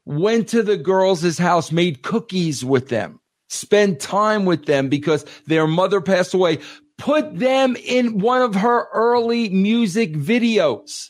Went 0.05 0.49
to 0.49 0.63
the 0.63 0.77
girls' 0.77 1.37
house, 1.37 1.71
made 1.71 2.01
cookies 2.01 2.65
with 2.65 2.89
them, 2.89 3.19
spent 3.49 3.99
time 3.99 4.45
with 4.45 4.65
them 4.65 4.89
because 4.89 5.25
their 5.45 5.67
mother 5.67 6.01
passed 6.01 6.33
away, 6.33 6.59
put 6.97 7.37
them 7.37 7.75
in 7.75 8.19
one 8.19 8.41
of 8.41 8.55
her 8.55 8.87
early 8.93 9.49
music 9.49 10.13
videos. 10.13 11.09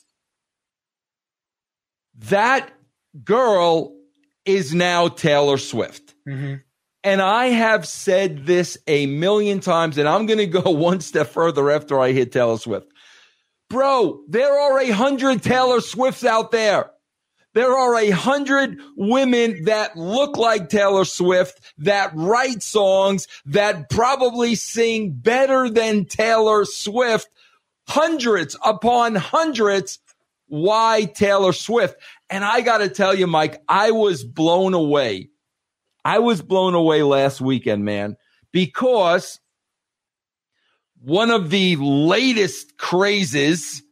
That 2.29 2.69
girl 3.23 3.95
is 4.45 4.73
now 4.73 5.07
Taylor 5.07 5.57
Swift. 5.57 6.13
Mm-hmm. 6.27 6.55
And 7.03 7.21
I 7.21 7.47
have 7.47 7.87
said 7.87 8.45
this 8.45 8.77
a 8.87 9.07
million 9.07 9.59
times, 9.59 9.97
and 9.97 10.07
I'm 10.07 10.27
going 10.27 10.37
to 10.37 10.47
go 10.47 10.61
one 10.71 11.01
step 11.01 11.27
further 11.27 11.71
after 11.71 11.99
I 11.99 12.11
hit 12.11 12.31
Taylor 12.31 12.57
Swift. 12.57 12.87
Bro, 13.69 14.23
there 14.27 14.53
are 14.53 14.79
a 14.79 14.89
hundred 14.89 15.41
Taylor 15.41 15.79
Swifts 15.79 16.25
out 16.25 16.51
there. 16.51 16.91
There 17.53 17.77
are 17.77 17.95
a 17.95 18.09
hundred 18.11 18.79
women 18.95 19.65
that 19.65 19.97
look 19.97 20.37
like 20.37 20.69
Taylor 20.69 21.05
Swift, 21.05 21.59
that 21.79 22.11
write 22.13 22.63
songs, 22.63 23.27
that 23.45 23.89
probably 23.89 24.55
sing 24.55 25.11
better 25.11 25.69
than 25.69 26.05
Taylor 26.05 26.65
Swift. 26.65 27.27
Hundreds 27.87 28.55
upon 28.63 29.15
hundreds. 29.15 29.99
Why 30.47 31.05
Taylor 31.05 31.53
Swift? 31.53 31.95
And 32.29 32.43
I 32.43 32.61
got 32.61 32.79
to 32.79 32.89
tell 32.89 33.15
you, 33.15 33.27
Mike, 33.27 33.61
I 33.67 33.91
was 33.91 34.23
blown 34.23 34.73
away. 34.73 35.30
I 36.03 36.19
was 36.19 36.41
blown 36.41 36.73
away 36.73 37.03
last 37.03 37.41
weekend, 37.41 37.85
man, 37.85 38.17
because 38.51 39.39
one 41.01 41.31
of 41.31 41.49
the 41.49 41.75
latest 41.77 42.77
crazes 42.77 43.83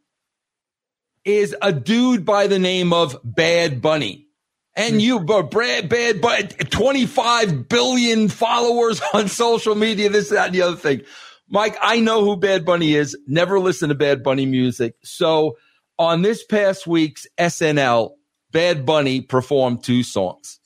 is 1.25 1.55
a 1.61 1.71
dude 1.71 2.25
by 2.25 2.47
the 2.47 2.59
name 2.59 2.93
of 2.93 3.19
Bad 3.23 3.81
Bunny. 3.81 4.27
And 4.75 4.95
hmm. 4.95 4.99
you, 4.99 5.19
but 5.19 5.51
Brad, 5.51 5.89
Bad 5.89 6.21
Bunny, 6.21 6.47
25 6.47 7.67
billion 7.67 8.29
followers 8.29 9.01
on 9.13 9.27
social 9.27 9.75
media, 9.75 10.09
this, 10.09 10.29
that, 10.29 10.47
and 10.47 10.55
the 10.55 10.61
other 10.61 10.77
thing. 10.77 11.01
Mike, 11.49 11.77
I 11.81 11.99
know 11.99 12.23
who 12.23 12.37
Bad 12.37 12.63
Bunny 12.63 12.93
is. 12.93 13.17
Never 13.27 13.59
listen 13.59 13.89
to 13.89 13.95
Bad 13.95 14.23
Bunny 14.23 14.45
music. 14.45 14.95
So 15.03 15.57
on 15.97 16.21
this 16.21 16.43
past 16.43 16.85
week's 16.85 17.25
SNL, 17.39 18.11
Bad 18.51 18.85
Bunny 18.85 19.21
performed 19.21 19.83
two 19.83 20.03
songs. 20.03 20.58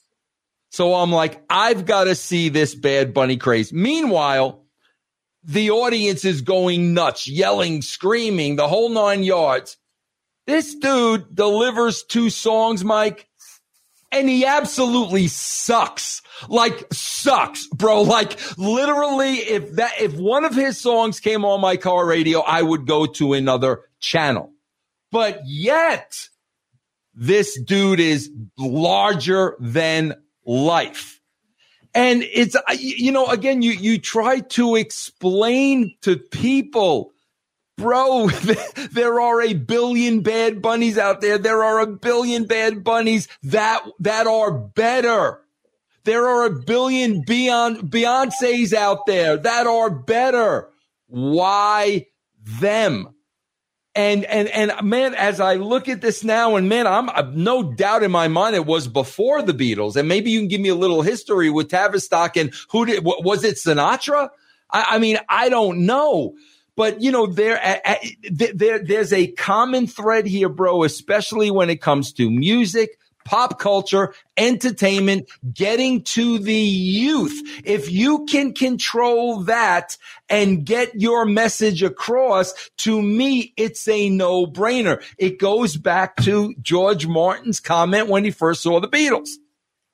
So 0.73 0.95
I'm 0.95 1.11
like, 1.11 1.43
I've 1.51 1.85
got 1.85 2.05
to 2.05 2.15
see 2.15 2.49
this 2.49 2.73
Bad 2.73 3.13
Bunny 3.13 3.37
craze. 3.37 3.71
Meanwhile, 3.71 4.65
the 5.43 5.69
audience 5.69 6.25
is 6.25 6.41
going 6.41 6.95
nuts, 6.95 7.27
yelling, 7.27 7.83
screaming, 7.83 8.55
the 8.55 8.67
whole 8.67 8.89
nine 8.89 9.21
yards. 9.21 9.77
This 10.47 10.73
dude 10.73 11.35
delivers 11.35 12.01
two 12.01 12.31
songs, 12.31 12.83
Mike, 12.83 13.29
and 14.11 14.27
he 14.27 14.47
absolutely 14.47 15.27
sucks. 15.27 16.23
Like 16.47 16.91
sucks, 16.91 17.67
bro. 17.67 18.01
Like 18.01 18.39
literally, 18.57 19.33
if 19.35 19.73
that, 19.73 20.01
if 20.01 20.15
one 20.15 20.43
of 20.43 20.55
his 20.55 20.81
songs 20.81 21.19
came 21.19 21.45
on 21.45 21.61
my 21.61 21.77
car 21.77 22.03
radio, 22.03 22.39
I 22.39 22.63
would 22.63 22.87
go 22.87 23.05
to 23.05 23.33
another 23.33 23.81
channel. 23.99 24.51
But 25.11 25.41
yet, 25.45 26.17
this 27.13 27.61
dude 27.61 27.99
is 27.99 28.31
larger 28.57 29.55
than 29.59 30.15
life. 30.45 31.21
And 31.95 32.23
it's, 32.23 32.55
you 32.79 33.11
know, 33.11 33.27
again, 33.27 33.61
you, 33.61 33.71
you 33.71 33.99
try 33.99 34.39
to 34.39 34.75
explain 34.75 35.95
to 36.01 36.17
people, 36.17 37.11
bro, 37.77 38.27
there 38.91 39.21
are 39.21 39.41
a 39.41 39.53
billion 39.53 40.21
bad 40.21 40.61
bunnies 40.61 40.97
out 40.97 41.21
there. 41.21 41.37
There 41.37 41.63
are 41.63 41.79
a 41.79 41.87
billion 41.87 42.45
bad 42.45 42.83
bunnies 42.83 43.27
that, 43.43 43.85
that 43.99 44.25
are 44.25 44.51
better. 44.51 45.41
There 46.03 46.27
are 46.27 46.45
a 46.45 46.59
billion 46.59 47.21
Beyond, 47.21 47.91
Beyonce's 47.91 48.73
out 48.73 49.05
there 49.05 49.37
that 49.37 49.67
are 49.67 49.89
better. 49.89 50.69
Why 51.07 52.07
them? 52.43 53.13
And, 53.95 54.25
and, 54.25 54.47
and 54.49 54.73
man, 54.87 55.13
as 55.13 55.39
I 55.39 55.55
look 55.55 55.87
at 55.87 56.01
this 56.01 56.23
now 56.23 56.55
and 56.55 56.67
man, 56.67 56.87
I'm, 56.87 57.09
I'm 57.11 57.43
no 57.43 57.61
doubt 57.61 58.01
in 58.01 58.09
my 58.09 58.27
mind 58.27 58.55
it 58.55 58.65
was 58.65 58.87
before 58.87 59.43
the 59.43 59.53
Beatles. 59.53 59.95
And 59.95 60.07
maybe 60.07 60.31
you 60.31 60.39
can 60.39 60.47
give 60.47 60.61
me 60.61 60.69
a 60.69 60.75
little 60.75 61.03
history 61.03 61.51
with 61.51 61.69
Tavistock 61.69 62.35
and 62.35 62.53
who 62.71 62.85
did, 62.85 63.03
was 63.03 63.43
it 63.43 63.55
Sinatra? 63.55 64.29
I, 64.71 64.85
I 64.91 64.99
mean, 64.99 65.19
I 65.29 65.49
don't 65.49 65.85
know. 65.85 66.33
But 66.75 67.01
you 67.01 67.11
know, 67.11 67.27
there, 67.27 67.59
there, 68.31 68.79
there's 68.79 69.13
a 69.13 69.27
common 69.27 69.85
thread 69.85 70.25
here, 70.25 70.49
bro, 70.49 70.83
especially 70.83 71.51
when 71.51 71.69
it 71.69 71.81
comes 71.81 72.13
to 72.13 72.31
music, 72.31 72.97
pop 73.25 73.59
culture, 73.59 74.13
entertainment, 74.37 75.29
getting 75.53 76.03
to 76.03 76.39
the 76.39 76.53
youth. 76.53 77.61
If 77.63 77.91
you 77.91 78.25
can 78.25 78.53
control 78.53 79.41
that 79.43 79.97
and 80.29 80.65
get 80.65 80.95
your 80.95 81.25
message 81.25 81.83
across, 81.83 82.53
to 82.77 83.01
me, 83.01 83.53
it's 83.57 83.87
a 83.87 84.09
no 84.09 84.45
brainer. 84.45 85.03
It 85.17 85.39
goes 85.39 85.77
back 85.77 86.15
to 86.23 86.53
George 86.61 87.07
Martin's 87.07 87.59
comment 87.59 88.07
when 88.07 88.23
he 88.23 88.31
first 88.31 88.61
saw 88.61 88.79
the 88.79 88.87
Beatles. 88.87 89.29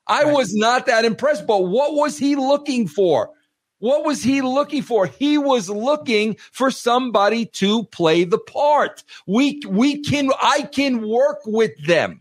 I 0.06 0.24
was 0.24 0.52
not 0.52 0.86
that 0.86 1.04
impressed, 1.04 1.46
but 1.46 1.62
what 1.62 1.94
was 1.94 2.18
he 2.18 2.34
looking 2.34 2.88
for? 2.88 3.30
What 3.78 4.04
was 4.04 4.22
he 4.22 4.42
looking 4.42 4.82
for? 4.82 5.06
He 5.06 5.38
was 5.38 5.70
looking 5.70 6.36
for 6.52 6.70
somebody 6.70 7.46
to 7.46 7.84
play 7.84 8.24
the 8.24 8.38
part. 8.38 9.02
We, 9.26 9.62
we 9.66 10.02
can, 10.02 10.30
I 10.40 10.62
can 10.62 11.08
work 11.08 11.38
with 11.46 11.72
them. 11.86 12.19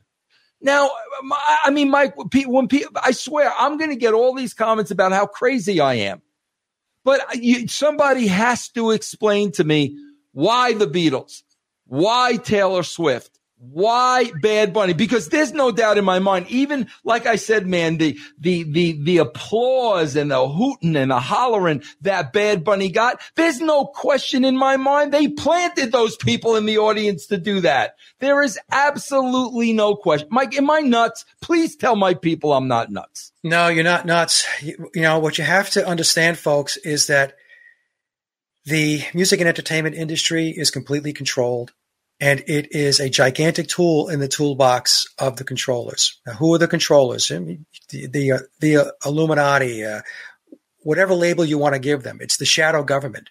Now, 0.62 0.90
I 1.64 1.70
mean, 1.72 1.90
Mike, 1.90 2.16
when 2.18 2.68
people, 2.68 2.92
I 3.02 3.12
swear, 3.12 3.52
I'm 3.58 3.78
going 3.78 3.92
to 3.92 3.96
get 3.96 4.14
all 4.14 4.36
these 4.36 4.54
comments 4.54 4.92
about 4.92 5.14
how 5.14 5.26
crazy 5.26 5.80
I 5.80 5.96
am. 5.96 6.22
But 7.06 7.22
you, 7.42 7.68
somebody 7.68 8.28
has 8.28 8.70
to 8.70 8.92
explain 8.92 9.54
to 9.54 9.64
me 9.64 9.98
why 10.34 10.74
the 10.74 10.88
Beatles, 10.88 11.44
why 11.86 12.36
Taylor 12.36 12.84
Swift, 12.84 13.39
why 13.60 14.32
Bad 14.42 14.72
Bunny? 14.72 14.94
Because 14.94 15.28
there's 15.28 15.52
no 15.52 15.72
doubt 15.72 15.98
in 15.98 16.06
my 16.06 16.20
mind, 16.20 16.48
even 16.48 16.88
like 17.04 17.26
I 17.26 17.36
said, 17.36 17.68
man, 17.68 17.98
the, 17.98 18.18
the, 18.40 18.64
the, 18.64 19.04
the 19.04 19.18
applause 19.18 20.16
and 20.16 20.32
the 20.32 20.48
hooting 20.48 20.96
and 20.96 21.12
the 21.12 21.20
hollering 21.20 21.84
that 22.02 22.32
Bad 22.32 22.64
Bunny 22.64 22.90
got, 22.90 23.22
there's 23.36 23.60
no 23.60 23.86
question 23.86 24.46
in 24.46 24.58
my 24.58 24.78
mind. 24.78 25.12
They 25.12 25.28
planted 25.28 25.92
those 25.92 26.16
people 26.16 26.56
in 26.56 26.66
the 26.66 26.78
audience 26.78 27.28
to 27.28 27.38
do 27.38 27.60
that. 27.62 27.96
There 28.20 28.42
is 28.42 28.58
absolutely 28.72 29.74
no 29.74 29.94
question. 29.96 30.30
Mike, 30.32 30.58
am 30.58 30.70
I 30.70 30.80
nuts? 30.80 31.26
Please 31.42 31.76
tell 31.76 31.98
my 31.98 32.14
people 32.14 32.54
I'm 32.54 32.70
not 32.70 32.90
nuts. 32.90 33.34
No, 33.44 33.68
you're 33.68 33.84
not 33.84 34.06
nuts. 34.06 34.48
You, 34.62 34.90
you 34.96 35.02
know, 35.02 35.20
what 35.20 35.38
you 35.38 35.44
have 35.44 35.70
to 35.72 35.86
understand, 35.86 36.38
folks, 36.38 36.78
is 36.78 37.08
that 37.08 37.34
the 38.64 39.04
music 39.14 39.42
and 39.42 39.50
entertainment 39.50 39.96
industry 39.96 40.50
is 40.50 40.72
completely 40.72 41.12
controlled 41.12 41.74
and 42.20 42.44
it 42.48 42.74
is 42.76 43.00
a 43.00 43.10
gigantic 43.10 43.68
tool 43.68 44.10
in 44.10 44.20
the 44.20 44.28
toolbox 44.28 45.08
of 45.18 45.38
the 45.38 45.44
controllers. 45.44 46.20
Now, 46.26 46.34
who 46.34 46.54
are 46.54 46.58
the 46.58 46.68
controllers? 46.68 47.28
The 47.28 47.60
the, 47.90 48.32
uh, 48.34 48.40
the 48.60 48.78
uh, 48.78 48.86
Illuminati, 49.06 49.86
uh, 49.86 50.02
whatever 50.82 51.14
label 51.14 51.46
you 51.46 51.58
want 51.58 51.76
to 51.76 51.80
give 51.80 52.04
them. 52.04 52.20
It's 52.22 52.38
the 52.38 52.46
shadow 52.46 52.84
government. 52.84 53.30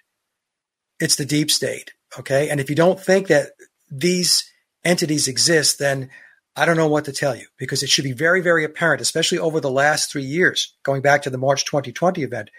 It's 0.98 1.16
the 1.16 1.26
deep 1.26 1.50
state. 1.50 1.92
Okay, 2.18 2.48
and 2.48 2.60
if 2.60 2.70
you 2.70 2.76
don't 2.76 2.98
think 2.98 3.28
that 3.28 3.50
these 3.90 4.50
entities 4.84 5.28
exist, 5.28 5.78
then 5.78 6.10
I 6.56 6.64
don't 6.64 6.76
know 6.76 6.88
what 6.88 7.04
to 7.04 7.12
tell 7.12 7.36
you 7.36 7.46
because 7.58 7.82
it 7.82 7.90
should 7.90 8.04
be 8.04 8.12
very, 8.12 8.40
very 8.40 8.64
apparent, 8.64 9.02
especially 9.02 9.38
over 9.38 9.60
the 9.60 9.70
last 9.70 10.10
three 10.10 10.24
years, 10.24 10.74
going 10.82 11.02
back 11.02 11.22
to 11.22 11.30
the 11.30 11.38
March 11.38 11.64
2020 11.66 12.22
event, 12.22 12.50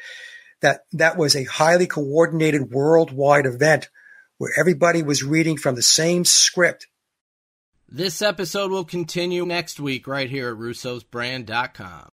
that 0.62 0.82
that 0.94 1.18
was 1.18 1.36
a 1.36 1.46
highly 1.46 1.88
coordinated 1.88 2.72
worldwide 2.72 3.46
event 3.46 3.90
where 4.40 4.52
everybody 4.58 5.04
was 5.04 5.24
reading 5.24 5.58
from 5.58 5.76
the 5.76 5.84
same 5.84 6.26
script. 6.26 6.88
This 7.88 8.22
episode 8.22 8.72
will 8.72 8.86
continue 8.86 9.46
next 9.46 9.80
week 9.80 10.08
right 10.08 10.30
here 10.30 10.50
at 10.50 10.58
russosbrand.com. 10.58 12.10